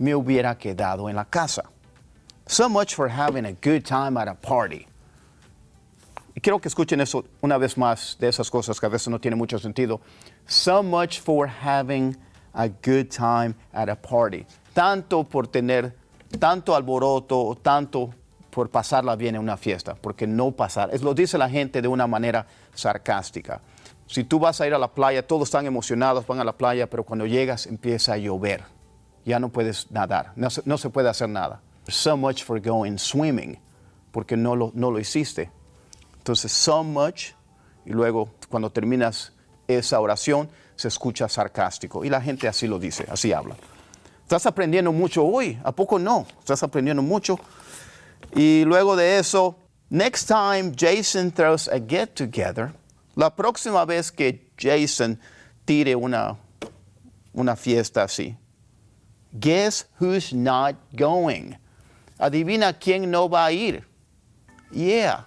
me 0.00 0.14
hubiera 0.14 0.56
quedado 0.56 1.08
en 1.08 1.16
la 1.16 1.24
casa. 1.24 1.62
So 2.46 2.68
much 2.68 2.94
for 2.94 3.08
having 3.08 3.44
a 3.44 3.52
good 3.52 3.84
time 3.84 4.16
at 4.16 4.26
a 4.26 4.34
party. 4.34 4.86
Y 6.34 6.40
quiero 6.40 6.58
que 6.58 6.68
escuchen 6.68 7.00
eso 7.00 7.24
una 7.42 7.58
vez 7.58 7.76
más 7.76 8.16
de 8.18 8.28
esas 8.28 8.50
cosas 8.50 8.80
que 8.80 8.86
a 8.86 8.88
veces 8.88 9.08
no 9.08 9.20
tienen 9.20 9.38
mucho 9.38 9.58
sentido. 9.58 10.00
So 10.46 10.82
much 10.82 11.20
for 11.20 11.46
having 11.46 12.16
a 12.54 12.68
good 12.68 13.10
time 13.10 13.54
at 13.72 13.88
a 13.88 13.94
party. 13.94 14.46
Tanto 14.74 15.22
por 15.22 15.46
tener 15.48 15.92
tanto 16.38 16.74
alboroto, 16.74 17.58
tanto 17.62 18.14
por 18.50 18.70
pasarla 18.70 19.16
bien 19.16 19.36
en 19.36 19.40
una 19.40 19.56
fiesta, 19.56 19.94
porque 19.94 20.26
no 20.26 20.52
pasar. 20.52 20.90
Es 20.92 21.02
lo 21.02 21.14
dice 21.14 21.38
la 21.38 21.48
gente 21.48 21.80
de 21.80 21.88
una 21.88 22.06
manera 22.06 22.46
sarcástica. 22.74 23.60
Si 24.06 24.24
tú 24.24 24.40
vas 24.40 24.60
a 24.60 24.66
ir 24.66 24.74
a 24.74 24.78
la 24.78 24.88
playa, 24.88 25.26
todos 25.26 25.48
están 25.48 25.66
emocionados, 25.66 26.26
van 26.26 26.40
a 26.40 26.44
la 26.44 26.52
playa, 26.52 26.88
pero 26.90 27.04
cuando 27.04 27.26
llegas 27.26 27.66
empieza 27.66 28.14
a 28.14 28.16
llover. 28.16 28.64
Ya 29.24 29.38
no 29.38 29.50
puedes 29.50 29.90
nadar, 29.90 30.32
no 30.34 30.50
se, 30.50 30.62
no 30.64 30.78
se 30.78 30.90
puede 30.90 31.08
hacer 31.08 31.28
nada. 31.28 31.60
So 31.86 32.16
much 32.16 32.42
for 32.42 32.60
going 32.60 32.96
swimming, 32.96 33.58
porque 34.10 34.36
no 34.36 34.56
lo, 34.56 34.72
no 34.74 34.90
lo 34.90 34.98
hiciste. 34.98 35.50
Entonces, 36.16 36.52
so 36.52 36.82
much, 36.82 37.32
y 37.84 37.90
luego 37.90 38.30
cuando 38.48 38.70
terminas 38.70 39.32
esa 39.68 40.00
oración, 40.00 40.48
se 40.74 40.88
escucha 40.88 41.28
sarcástico. 41.28 42.04
Y 42.04 42.08
la 42.08 42.20
gente 42.20 42.48
así 42.48 42.66
lo 42.66 42.78
dice, 42.78 43.06
así 43.10 43.32
habla. 43.32 43.54
Estás 44.22 44.46
aprendiendo 44.46 44.92
mucho 44.92 45.24
hoy, 45.24 45.58
¿a 45.64 45.72
poco 45.72 45.98
no? 45.98 46.26
Estás 46.38 46.62
aprendiendo 46.62 47.02
mucho. 47.02 47.38
Y 48.34 48.64
luego 48.64 48.96
de 48.96 49.18
eso, 49.18 49.58
next 49.88 50.28
time 50.28 50.72
Jason 50.76 51.30
throws 51.30 51.68
a 51.68 51.78
get 51.80 52.14
together, 52.14 52.72
la 53.16 53.34
próxima 53.34 53.84
vez 53.84 54.10
que 54.12 54.50
Jason 54.56 55.18
tire 55.64 55.94
una, 55.94 56.36
una 57.32 57.56
fiesta 57.56 58.04
así, 58.04 58.36
guess 59.32 59.86
who's 59.98 60.32
not 60.32 60.76
going? 60.92 61.56
Adivina 62.18 62.72
quién 62.78 63.10
no 63.10 63.28
va 63.28 63.46
a 63.46 63.52
ir. 63.52 63.84
Yeah, 64.70 65.26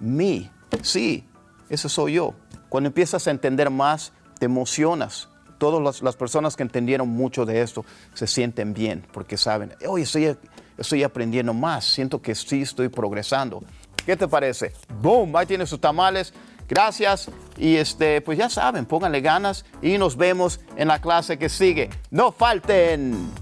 me. 0.00 0.50
Sí, 0.82 1.24
eso 1.68 1.88
soy 1.88 2.14
yo. 2.14 2.34
Cuando 2.68 2.88
empiezas 2.88 3.26
a 3.26 3.30
entender 3.30 3.70
más, 3.70 4.12
te 4.38 4.46
emocionas. 4.46 5.28
Todas 5.58 6.02
las, 6.02 6.16
personas 6.16 6.56
que 6.56 6.64
entendieron 6.64 7.08
mucho 7.08 7.46
de 7.46 7.60
esto 7.60 7.84
se 8.14 8.26
sienten 8.26 8.74
bien 8.74 9.06
porque 9.12 9.36
saben, 9.36 9.72
oye, 9.86 10.02
estoy, 10.02 10.36
estoy 10.82 11.02
aprendiendo 11.02 11.54
más, 11.54 11.84
siento 11.84 12.20
que 12.20 12.34
sí 12.34 12.62
estoy 12.62 12.88
progresando. 12.88 13.62
¿Qué 14.04 14.16
te 14.16 14.28
parece? 14.28 14.72
Boom, 15.00 15.34
ahí 15.36 15.46
tienes 15.46 15.70
sus 15.70 15.80
tamales. 15.80 16.32
Gracias 16.68 17.30
y 17.58 17.76
este, 17.76 18.20
pues 18.20 18.38
ya 18.38 18.48
saben, 18.48 18.86
pónganle 18.86 19.20
ganas 19.20 19.64
y 19.82 19.98
nos 19.98 20.16
vemos 20.16 20.60
en 20.76 20.88
la 20.88 21.00
clase 21.00 21.38
que 21.38 21.48
sigue. 21.48 21.90
No 22.10 22.32
falten. 22.32 23.41